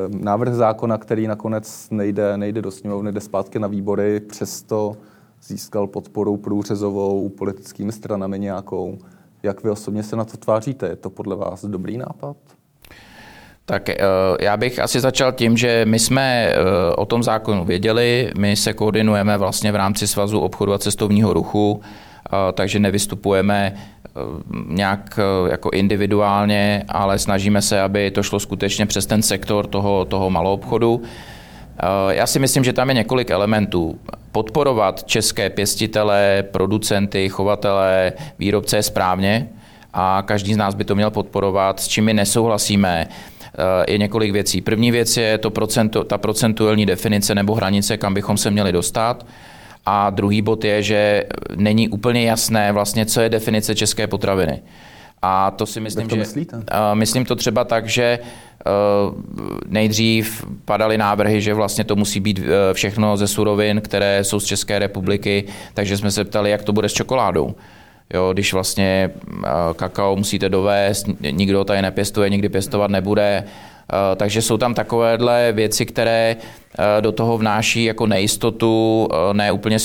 Návrh 0.07 0.53
zákona, 0.53 0.97
který 0.97 1.27
nakonec 1.27 1.87
nejde, 1.91 2.37
nejde 2.37 2.61
do 2.61 2.71
sněmovny, 2.71 3.11
jde 3.11 3.21
zpátky 3.21 3.59
na 3.59 3.67
výbory, 3.67 4.19
přesto 4.19 4.97
získal 5.43 5.87
podporu 5.87 6.37
průřezovou 6.37 7.29
politickými 7.29 7.91
stranami 7.91 8.39
nějakou. 8.39 8.97
Jak 9.43 9.63
vy 9.63 9.69
osobně 9.69 10.03
se 10.03 10.15
na 10.15 10.25
to 10.25 10.37
tváříte? 10.37 10.87
Je 10.87 10.95
to 10.95 11.09
podle 11.09 11.35
vás 11.35 11.65
dobrý 11.65 11.97
nápad? 11.97 12.37
Tak 13.65 13.89
eh, 13.89 13.97
já 14.41 14.57
bych 14.57 14.79
asi 14.79 14.99
začal 14.99 15.31
tím, 15.31 15.57
že 15.57 15.85
my 15.85 15.99
jsme 15.99 16.47
eh, 16.47 16.55
o 16.97 17.05
tom 17.05 17.23
zákonu 17.23 17.65
věděli, 17.65 18.31
my 18.37 18.55
se 18.55 18.73
koordinujeme 18.73 19.37
vlastně 19.37 19.71
v 19.71 19.75
rámci 19.75 20.07
Svazu 20.07 20.39
obchodu 20.39 20.73
a 20.73 20.79
cestovního 20.79 21.33
ruchu, 21.33 21.81
eh, 21.83 22.06
takže 22.53 22.79
nevystupujeme 22.79 23.73
nějak 24.67 25.19
jako 25.51 25.69
individuálně, 25.69 26.83
ale 26.89 27.19
snažíme 27.19 27.61
se, 27.61 27.81
aby 27.81 28.11
to 28.11 28.23
šlo 28.23 28.39
skutečně 28.39 28.85
přes 28.85 29.05
ten 29.05 29.21
sektor 29.21 29.67
toho, 29.67 30.05
toho 30.05 30.29
malou 30.29 30.53
obchodu. 30.53 31.01
Já 32.09 32.27
si 32.27 32.39
myslím, 32.39 32.63
že 32.63 32.73
tam 32.73 32.89
je 32.89 32.95
několik 32.95 33.29
elementů. 33.29 33.99
Podporovat 34.31 35.03
české 35.03 35.49
pěstitele, 35.49 36.43
producenty, 36.51 37.29
chovatele, 37.29 38.13
výrobce 38.39 38.77
je 38.77 38.83
správně 38.83 39.49
a 39.93 40.23
každý 40.25 40.53
z 40.53 40.57
nás 40.57 40.75
by 40.75 40.85
to 40.85 40.95
měl 40.95 41.11
podporovat, 41.11 41.79
s 41.79 41.87
čím 41.87 42.05
my 42.05 42.13
nesouhlasíme 42.13 43.07
je 43.87 43.97
několik 43.97 44.31
věcí. 44.31 44.61
První 44.61 44.91
věc 44.91 45.17
je 45.17 45.37
to 45.37 45.49
procento, 45.49 46.03
ta 46.03 46.17
procentuální 46.17 46.85
definice 46.85 47.35
nebo 47.35 47.55
hranice, 47.55 47.97
kam 47.97 48.13
bychom 48.13 48.37
se 48.37 48.51
měli 48.51 48.71
dostat. 48.71 49.25
A 49.89 50.09
druhý 50.09 50.41
bod 50.41 50.63
je, 50.63 50.83
že 50.83 51.23
není 51.55 51.89
úplně 51.89 52.23
jasné 52.23 52.71
vlastně, 52.71 53.05
co 53.05 53.21
je 53.21 53.29
definice 53.29 53.75
české 53.75 54.07
potraviny. 54.07 54.61
A 55.21 55.51
to 55.51 55.65
si 55.65 55.79
myslím, 55.79 56.07
to 56.07 56.15
že... 56.15 56.19
Myslíte? 56.19 56.63
Myslím 56.93 57.25
to 57.25 57.35
třeba 57.35 57.63
tak, 57.63 57.89
že 57.89 58.19
nejdřív 59.67 60.45
padaly 60.65 60.97
návrhy, 60.97 61.41
že 61.41 61.53
vlastně 61.53 61.83
to 61.83 61.95
musí 61.95 62.19
být 62.19 62.41
všechno 62.73 63.17
ze 63.17 63.27
surovin, 63.27 63.81
které 63.81 64.23
jsou 64.23 64.39
z 64.39 64.45
České 64.45 64.79
republiky, 64.79 65.43
takže 65.73 65.97
jsme 65.97 66.11
se 66.11 66.23
ptali, 66.23 66.49
jak 66.49 66.63
to 66.63 66.73
bude 66.73 66.89
s 66.89 66.93
čokoládou. 66.93 67.55
Jo, 68.13 68.33
když 68.33 68.53
vlastně 68.53 69.11
kakao 69.75 70.15
musíte 70.15 70.49
dovést, 70.49 71.07
nikdo 71.31 71.63
tady 71.63 71.81
nepěstuje, 71.81 72.29
nikdy 72.29 72.49
pěstovat 72.49 72.91
nebude, 72.91 73.43
takže 74.15 74.41
jsou 74.41 74.57
tam 74.57 74.73
takovéhle 74.73 75.51
věci, 75.51 75.85
které 75.85 76.35
do 76.99 77.11
toho 77.11 77.37
vnáší 77.37 77.83
jako 77.83 78.07
nejistotu, 78.07 79.07
ne 79.33 79.51
úplně, 79.51 79.77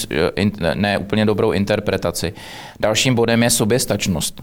ne 0.74 0.98
úplně 0.98 1.26
dobrou 1.26 1.52
interpretaci. 1.52 2.32
Dalším 2.80 3.14
bodem 3.14 3.42
je 3.42 3.50
soběstačnost. 3.50 4.40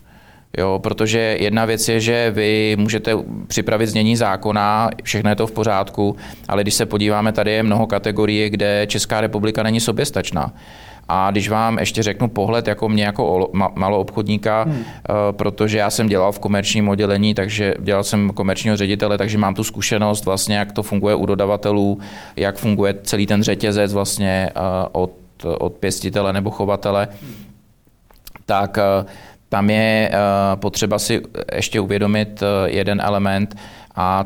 Jo, 0.57 0.79
protože 0.83 1.37
jedna 1.39 1.65
věc 1.65 1.89
je, 1.89 1.99
že 1.99 2.31
vy 2.31 2.75
můžete 2.79 3.11
připravit 3.47 3.87
znění 3.87 4.15
zákona, 4.15 4.89
všechno 5.03 5.29
je 5.29 5.35
to 5.35 5.47
v 5.47 5.51
pořádku, 5.51 6.15
ale 6.47 6.61
když 6.61 6.73
se 6.73 6.85
podíváme, 6.85 7.31
tady 7.31 7.51
je 7.51 7.63
mnoho 7.63 7.87
kategorií, 7.87 8.49
kde 8.49 8.87
Česká 8.87 9.21
republika 9.21 9.63
není 9.63 9.79
soběstačná. 9.79 10.53
A 11.11 11.31
když 11.31 11.49
vám 11.49 11.79
ještě 11.79 12.03
řeknu 12.03 12.27
pohled 12.27 12.67
jako 12.67 12.89
mě 12.89 13.03
jako 13.03 13.49
malou 13.75 14.01
obchodníka, 14.01 14.63
hmm. 14.63 14.83
Eh, 15.09 15.13
protože 15.31 15.77
já 15.77 15.89
jsem 15.89 16.07
dělal 16.07 16.31
v 16.31 16.39
komerčním 16.39 16.89
oddělení, 16.89 17.33
takže 17.33 17.73
dělal 17.79 18.03
jsem 18.03 18.29
komerčního 18.29 18.77
ředitele, 18.77 19.17
takže 19.17 19.37
mám 19.37 19.55
tu 19.55 19.63
zkušenost 19.63 20.25
vlastně, 20.25 20.57
jak 20.57 20.71
to 20.71 20.83
funguje 20.83 21.15
u 21.15 21.25
dodavatelů, 21.25 21.99
jak 22.35 22.57
funguje 22.57 22.95
celý 23.03 23.27
ten 23.27 23.43
řetězec 23.43 23.93
vlastně 23.93 24.49
eh, 24.49 24.59
od, 24.91 25.11
od 25.59 25.73
pěstitele 25.73 26.33
nebo 26.33 26.49
chovatele. 26.49 27.07
Tak 28.45 28.77
eh, 28.77 29.05
tam 29.49 29.69
je 29.69 30.11
potřeba 30.55 30.99
si 30.99 31.21
ještě 31.55 31.79
uvědomit 31.79 32.43
jeden 32.65 33.01
element 33.01 33.55
a 33.95 34.25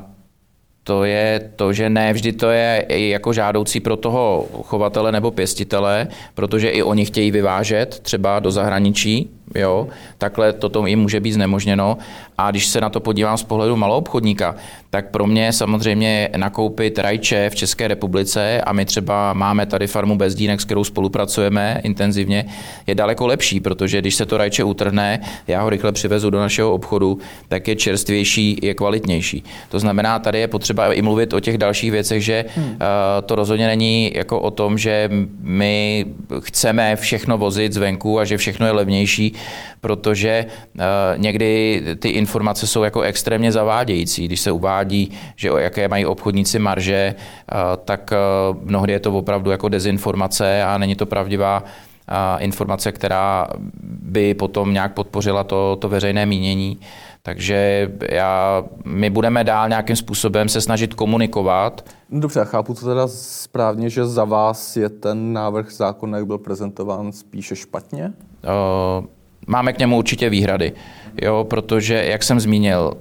to 0.84 1.04
je 1.04 1.52
to, 1.56 1.74
že 1.74 1.90
ne 1.90 2.14
vždy 2.14 2.32
to 2.34 2.50
je 2.50 2.86
jako 2.90 3.34
žádoucí 3.34 3.80
pro 3.80 3.96
toho 3.96 4.48
chovatele 4.64 5.12
nebo 5.12 5.32
pěstitele, 5.32 6.08
protože 6.34 6.70
i 6.70 6.84
oni 6.84 7.06
chtějí 7.06 7.32
vyvážet 7.32 8.00
třeba 8.00 8.40
do 8.40 8.52
zahraničí, 8.52 9.30
jo, 9.56 9.88
takhle 10.18 10.54
toto 10.54 10.86
jim 10.86 11.00
může 11.00 11.20
být 11.20 11.32
znemožněno. 11.32 11.98
A 12.38 12.52
když 12.52 12.66
se 12.66 12.82
na 12.82 12.90
to 12.90 13.00
podívám 13.00 13.38
z 13.38 13.44
pohledu 13.44 13.76
malou 13.76 13.98
obchodníka, 13.98 14.56
tak 14.90 15.10
pro 15.10 15.28
mě 15.28 15.54
samozřejmě 15.54 16.30
nakoupit 16.38 17.00
rajče 17.00 17.50
v 17.50 17.56
České 17.56 17.88
republice 17.88 18.62
a 18.62 18.74
my 18.74 18.86
třeba 18.86 19.34
máme 19.34 19.66
tady 19.66 19.88
farmu 19.88 20.18
Bezdínek, 20.18 20.62
s 20.62 20.66
kterou 20.66 20.84
spolupracujeme 20.84 21.82
intenzivně, 21.84 22.46
je 22.88 22.96
daleko 22.96 23.28
lepší, 23.28 23.60
protože 23.60 24.02
když 24.02 24.16
se 24.16 24.26
to 24.26 24.38
rajče 24.38 24.64
utrhne, 24.64 25.20
já 25.48 25.62
ho 25.62 25.70
rychle 25.70 25.92
přivezu 25.92 26.30
do 26.30 26.40
našeho 26.40 26.74
obchodu, 26.74 27.20
tak 27.48 27.68
je 27.68 27.76
čerstvější, 27.76 28.60
je 28.62 28.74
kvalitnější. 28.74 29.44
To 29.70 29.80
znamená, 29.80 30.20
tady 30.20 30.40
je 30.40 30.48
potřeba 30.48 30.94
i 30.94 31.02
mluvit 31.02 31.34
o 31.34 31.40
těch 31.40 31.58
dalších 31.58 31.92
věcech, 31.92 32.24
že 32.24 32.46
hmm. 32.56 32.78
to 33.26 33.36
rozhodně 33.36 33.68
není 33.68 34.12
jako 34.16 34.40
o 34.40 34.52
tom, 34.52 34.78
že 34.78 35.10
my 35.42 36.06
chceme 36.40 36.96
všechno 36.96 37.38
vozit 37.38 37.74
zvenku 37.74 38.20
a 38.20 38.26
že 38.26 38.38
všechno 38.38 38.66
je 38.66 38.72
levnější, 38.72 39.34
protože 39.82 40.46
někdy 41.18 41.82
ty 42.00 42.10
informace 42.10 42.68
jsou 42.68 42.84
jako 42.84 43.02
extrémně 43.02 43.52
zavádějící. 43.52 44.26
Když 44.26 44.40
se 44.40 44.52
uvádí, 44.52 45.12
že 45.36 45.52
o 45.52 45.58
jaké 45.58 45.88
mají 45.88 46.06
obchodníci 46.06 46.60
marže, 46.60 47.16
eh, 47.16 47.56
tak 47.86 48.14
eh, 48.14 48.18
mnohdy 48.62 48.94
je 48.94 49.00
to 49.00 49.12
opravdu 49.12 49.52
jako 49.52 49.70
dezinformace 49.70 50.64
a 50.64 50.78
není 50.78 50.96
to 50.96 51.06
pravdivá 51.06 51.64
eh, 51.64 52.44
informace, 52.44 52.92
která 52.92 53.48
by 53.84 54.34
potom 54.34 54.74
nějak 54.74 54.94
podpořila 54.94 55.44
to, 55.44 55.78
to 55.82 55.90
veřejné 55.90 56.26
mínění. 56.26 56.80
Takže 57.26 57.92
já, 58.10 58.64
my 58.86 59.10
budeme 59.10 59.44
dál 59.44 59.70
nějakým 59.70 59.96
způsobem 59.96 60.50
se 60.50 60.62
snažit 60.62 60.94
komunikovat. 60.94 61.86
Dobře, 62.10 62.40
já 62.40 62.46
chápu 62.46 62.74
to 62.74 62.86
teda 62.86 63.08
správně, 63.08 63.90
že 63.90 64.06
za 64.06 64.26
vás 64.26 64.78
je 64.78 64.90
ten 64.90 65.34
návrh 65.34 65.72
zákona, 65.72 66.18
jak 66.18 66.28
byl 66.28 66.38
prezentován, 66.38 67.12
spíše 67.12 67.56
špatně? 67.56 68.14
Uh, 68.44 69.06
máme 69.48 69.74
k 69.74 69.80
němu 69.80 69.98
určitě 69.98 70.30
výhrady 70.30 70.74
jo, 71.22 71.46
protože, 71.50 72.06
jak 72.06 72.24
jsem 72.24 72.40
zmínil, 72.40 72.94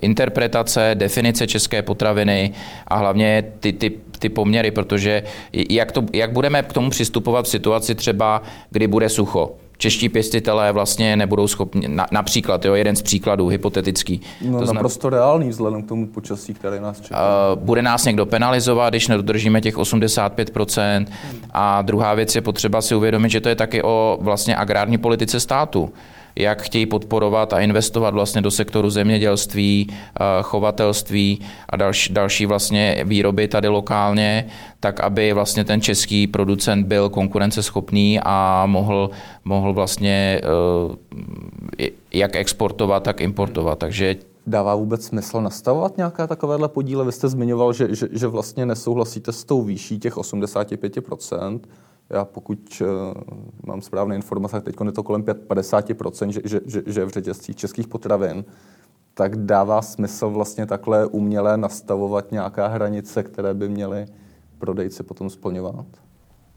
interpretace, 0.00 0.90
definice 0.94 1.46
české 1.46 1.82
potraviny 1.82 2.52
a 2.86 2.96
hlavně 2.96 3.44
ty, 3.60 3.72
ty, 3.72 3.92
ty 4.18 4.28
poměry, 4.28 4.70
protože 4.70 5.22
jak, 5.70 5.92
to, 5.92 6.04
jak 6.12 6.32
budeme 6.32 6.62
k 6.62 6.72
tomu 6.72 6.90
přistupovat 6.90 7.44
v 7.44 7.48
situaci 7.48 7.94
třeba, 7.94 8.42
kdy 8.70 8.86
bude 8.86 9.08
sucho, 9.08 9.52
čeští 9.78 10.08
pěstitelé 10.08 10.72
vlastně 10.72 11.16
nebudou 11.16 11.48
schopni, 11.48 11.88
na, 11.88 12.06
například, 12.12 12.64
jo, 12.64 12.74
jeden 12.74 12.96
z 12.96 13.02
příkladů, 13.02 13.48
hypotetický. 13.48 14.20
No, 14.48 14.58
to 14.58 14.72
naprosto 14.72 15.08
zna... 15.08 15.18
reálný 15.18 15.48
vzhledem 15.48 15.82
k 15.82 15.88
tomu 15.88 16.06
počasí, 16.06 16.54
které 16.54 16.80
nás 16.80 17.00
čeká. 17.00 17.16
Uh, 17.52 17.62
bude 17.62 17.82
nás 17.82 18.04
někdo 18.04 18.26
penalizovat, 18.26 18.92
když 18.92 19.08
nedodržíme 19.08 19.60
těch 19.60 19.76
85%. 19.76 21.06
A 21.50 21.82
druhá 21.82 22.14
věc 22.14 22.34
je 22.34 22.42
potřeba 22.42 22.82
si 22.82 22.94
uvědomit, 22.94 23.28
že 23.28 23.40
to 23.40 23.48
je 23.48 23.54
taky 23.54 23.82
o 23.82 24.18
vlastně 24.20 24.56
agrární 24.56 24.98
politice 24.98 25.40
státu 25.40 25.92
jak 26.38 26.62
chtějí 26.62 26.86
podporovat 26.86 27.52
a 27.52 27.60
investovat 27.60 28.14
vlastně 28.14 28.42
do 28.42 28.50
sektoru 28.50 28.90
zemědělství, 28.90 29.86
eh, 29.90 30.24
chovatelství 30.42 31.40
a 31.68 31.76
další, 31.76 32.12
další 32.12 32.46
vlastně 32.46 33.04
výroby 33.04 33.48
tady 33.48 33.68
lokálně, 33.68 34.46
tak 34.80 35.00
aby 35.00 35.32
vlastně 35.32 35.64
ten 35.64 35.80
český 35.80 36.26
producent 36.26 36.86
byl 36.86 37.08
konkurenceschopný 37.08 38.20
a 38.22 38.66
mohl, 38.66 39.10
mohl 39.44 39.72
vlastně 39.72 40.40
eh, 41.78 41.90
jak 42.12 42.36
exportovat, 42.36 43.02
tak 43.02 43.20
importovat. 43.20 43.78
Takže 43.78 44.16
Dává 44.48 44.74
vůbec 44.74 45.04
smysl 45.04 45.40
nastavovat 45.40 45.96
nějaké 45.96 46.26
takovéhle 46.26 46.68
podíly? 46.68 47.04
Vy 47.06 47.12
jste 47.12 47.28
zmiňoval, 47.28 47.72
že, 47.72 47.94
že, 47.94 48.08
že 48.12 48.26
vlastně 48.26 48.66
nesouhlasíte 48.66 49.32
s 49.32 49.44
tou 49.44 49.62
výší 49.62 49.98
těch 49.98 50.16
85%. 50.16 51.60
Já 52.10 52.24
pokud 52.24 52.82
uh, 52.82 52.88
mám 53.66 53.82
správné 53.82 54.16
informace, 54.16 54.60
teď 54.60 54.74
je 54.84 54.92
to 54.92 55.02
kolem 55.02 55.22
50%, 55.22 56.28
že, 56.28 56.40
že, 56.44 56.60
že, 56.66 56.82
že 56.86 57.04
v 57.04 57.08
řetězcích 57.08 57.56
českých 57.56 57.88
potravin, 57.88 58.44
tak 59.14 59.36
dává 59.36 59.82
smysl 59.82 60.30
vlastně 60.30 60.66
takhle 60.66 61.06
uměle 61.06 61.56
nastavovat 61.56 62.32
nějaká 62.32 62.66
hranice, 62.66 63.22
které 63.22 63.54
by 63.54 63.68
měly 63.68 64.06
prodejci 64.58 65.02
potom 65.02 65.30
splňovat? 65.30 65.86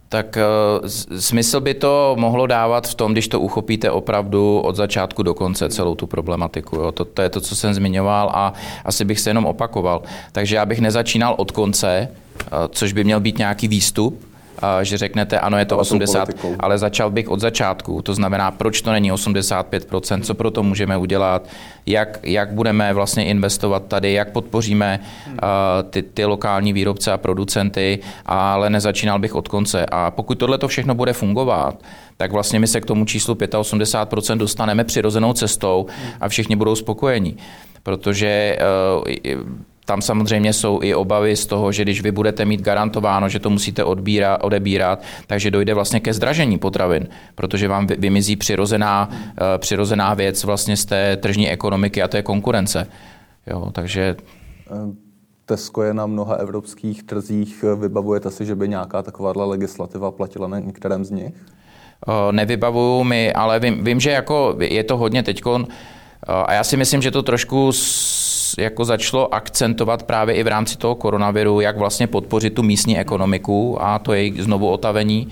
Tak 0.09 0.37
uh, 0.81 0.87
smysl 1.19 1.59
by 1.59 1.73
to 1.73 2.15
mohlo 2.19 2.47
dávat 2.47 2.87
v 2.87 2.95
tom, 2.95 3.11
když 3.11 3.27
to 3.27 3.39
uchopíte 3.39 3.91
opravdu 3.91 4.59
od 4.59 4.75
začátku 4.75 5.23
do 5.23 5.33
konce 5.33 5.69
celou 5.69 5.95
tu 5.95 6.07
problematiku. 6.07 6.75
Jo. 6.75 6.91
To, 6.91 7.05
to 7.05 7.21
je 7.21 7.29
to, 7.29 7.41
co 7.41 7.55
jsem 7.55 7.73
zmiňoval 7.73 8.31
a 8.33 8.53
asi 8.85 9.05
bych 9.05 9.19
se 9.19 9.29
jenom 9.29 9.45
opakoval. 9.45 10.01
Takže 10.31 10.55
já 10.55 10.65
bych 10.65 10.79
nezačínal 10.79 11.35
od 11.37 11.51
konce, 11.51 12.07
uh, 12.09 12.57
což 12.69 12.93
by 12.93 13.03
měl 13.03 13.19
být 13.19 13.37
nějaký 13.37 13.67
výstup, 13.67 14.28
že 14.81 14.97
řeknete, 14.97 15.39
ano, 15.39 15.57
je 15.57 15.65
to 15.65 15.75
Ale 15.75 15.85
tou 15.85 15.95
80, 15.95 16.19
politikou. 16.25 16.55
ale 16.59 16.77
začal 16.77 17.09
bych 17.09 17.29
od 17.29 17.39
začátku. 17.39 18.01
To 18.01 18.13
znamená, 18.13 18.51
proč 18.51 18.81
to 18.81 18.91
není 18.91 19.11
85%, 19.11 20.21
co 20.21 20.33
pro 20.33 20.51
to 20.51 20.63
můžeme 20.63 20.97
udělat, 20.97 21.47
jak, 21.85 22.19
jak 22.23 22.53
budeme 22.53 22.93
vlastně 22.93 23.25
investovat 23.25 23.85
tady, 23.87 24.13
jak 24.13 24.31
podpoříme 24.31 24.99
uh, 25.27 25.35
ty, 25.89 26.01
ty 26.03 26.25
lokální 26.25 26.73
výrobce 26.73 27.11
a 27.11 27.17
producenty, 27.17 27.99
ale 28.25 28.69
nezačínal 28.69 29.19
bych 29.19 29.35
od 29.35 29.47
konce. 29.47 29.85
A 29.85 30.11
pokud 30.11 30.35
tohle 30.35 30.57
to 30.57 30.67
všechno 30.67 30.95
bude 30.95 31.13
fungovat, 31.13 31.75
tak 32.17 32.31
vlastně 32.31 32.59
my 32.59 32.67
se 32.67 32.81
k 32.81 32.85
tomu 32.85 33.05
číslu 33.05 33.33
85% 33.33 34.37
dostaneme 34.37 34.83
přirozenou 34.83 35.33
cestou 35.33 35.85
a 36.21 36.29
všichni 36.29 36.55
budou 36.55 36.75
spokojení. 36.75 37.37
Protože 37.83 38.57
uh, 38.97 39.03
tam 39.89 40.01
samozřejmě 40.01 40.53
jsou 40.53 40.79
i 40.83 40.93
obavy 40.95 41.35
z 41.35 41.45
toho, 41.45 41.71
že 41.71 41.81
když 41.83 42.01
vy 42.01 42.11
budete 42.11 42.45
mít 42.45 42.61
garantováno, 42.61 43.29
že 43.29 43.39
to 43.39 43.49
musíte 43.49 43.83
odbírat, 43.83 44.37
odebírat, 44.43 45.01
takže 45.27 45.51
dojde 45.51 45.73
vlastně 45.73 45.99
ke 45.99 46.13
zdražení 46.13 46.57
potravin, 46.57 47.07
protože 47.35 47.67
vám 47.67 47.87
vy- 47.87 47.95
vymizí 47.99 48.35
přirozená, 48.35 49.09
eh, 49.11 49.57
přirozená 49.57 50.13
věc 50.13 50.43
vlastně 50.43 50.77
z 50.77 50.85
té 50.85 51.17
tržní 51.17 51.49
ekonomiky 51.49 52.01
a 52.01 52.07
to 52.07 52.17
je 52.17 52.23
konkurence. 52.23 52.87
Jo, 53.47 53.69
takže 53.73 54.15
Eh, 54.71 54.93
Tesco 55.45 55.81
je 55.83 55.93
na 55.93 56.05
mnoha 56.05 56.35
evropských 56.35 57.03
trzích. 57.03 57.65
Vybavujete 57.81 58.31
si, 58.31 58.45
že 58.45 58.55
by 58.55 58.69
nějaká 58.69 59.01
takováhle 59.03 59.45
legislativa 59.45 60.11
platila 60.11 60.47
na 60.47 60.59
některém 60.59 61.05
z 61.05 61.11
nich? 61.11 61.33
Eh, 62.07 62.31
nevybavuju 62.31 63.03
mi, 63.03 63.33
ale 63.33 63.59
vím, 63.59 63.83
vím, 63.83 63.99
že 63.99 64.11
jako 64.11 64.55
je 64.59 64.83
to 64.83 64.97
hodně 64.97 65.23
teďkon 65.23 65.67
eh, 65.69 66.31
a 66.45 66.53
já 66.53 66.63
si 66.63 66.77
myslím, 66.77 67.01
že 67.01 67.11
to 67.11 67.23
trošku 67.23 67.71
s- 67.71 68.28
jako 68.57 68.85
začalo 68.85 69.33
akcentovat 69.33 70.03
právě 70.03 70.35
i 70.35 70.43
v 70.43 70.47
rámci 70.47 70.77
toho 70.77 70.95
koronaviru, 70.95 71.61
jak 71.61 71.77
vlastně 71.77 72.07
podpořit 72.07 72.53
tu 72.53 72.63
místní 72.63 72.99
ekonomiku 72.99 73.77
a 73.83 73.99
to 73.99 74.13
její 74.13 74.41
znovu 74.41 74.69
otavení. 74.69 75.27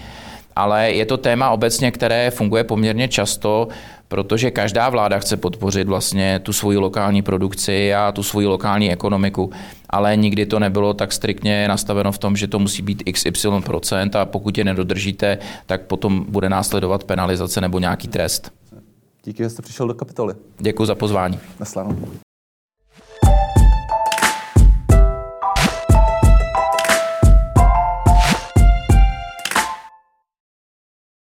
Ale 0.55 0.91
je 0.91 1.05
to 1.05 1.17
téma 1.17 1.49
obecně, 1.49 1.91
které 1.91 2.31
funguje 2.31 2.63
poměrně 2.63 3.07
často, 3.07 3.67
protože 4.07 4.51
každá 4.51 4.89
vláda 4.89 5.19
chce 5.19 5.37
podpořit 5.37 5.87
vlastně 5.87 6.39
tu 6.39 6.53
svoji 6.53 6.77
lokální 6.77 7.21
produkci 7.21 7.93
a 7.93 8.11
tu 8.11 8.23
svoji 8.23 8.47
lokální 8.47 8.91
ekonomiku, 8.91 9.51
ale 9.89 10.15
nikdy 10.15 10.45
to 10.45 10.59
nebylo 10.59 10.93
tak 10.93 11.11
striktně 11.11 11.67
nastaveno 11.67 12.11
v 12.11 12.17
tom, 12.17 12.37
že 12.37 12.47
to 12.47 12.59
musí 12.59 12.81
být 12.81 13.03
XY 13.11 13.49
procent 13.65 14.15
a 14.15 14.25
pokud 14.25 14.57
je 14.57 14.63
nedodržíte, 14.63 15.37
tak 15.65 15.81
potom 15.81 16.25
bude 16.29 16.49
následovat 16.49 17.03
penalizace 17.03 17.61
nebo 17.61 17.79
nějaký 17.79 18.07
trest. 18.07 18.51
Díky, 19.23 19.43
že 19.43 19.49
jste 19.49 19.61
přišel 19.61 19.87
do 19.87 19.93
kapitoly. 19.93 20.33
Děkuji 20.59 20.85
za 20.85 20.95
pozvání. 20.95 21.39
Nasledanou. 21.59 21.97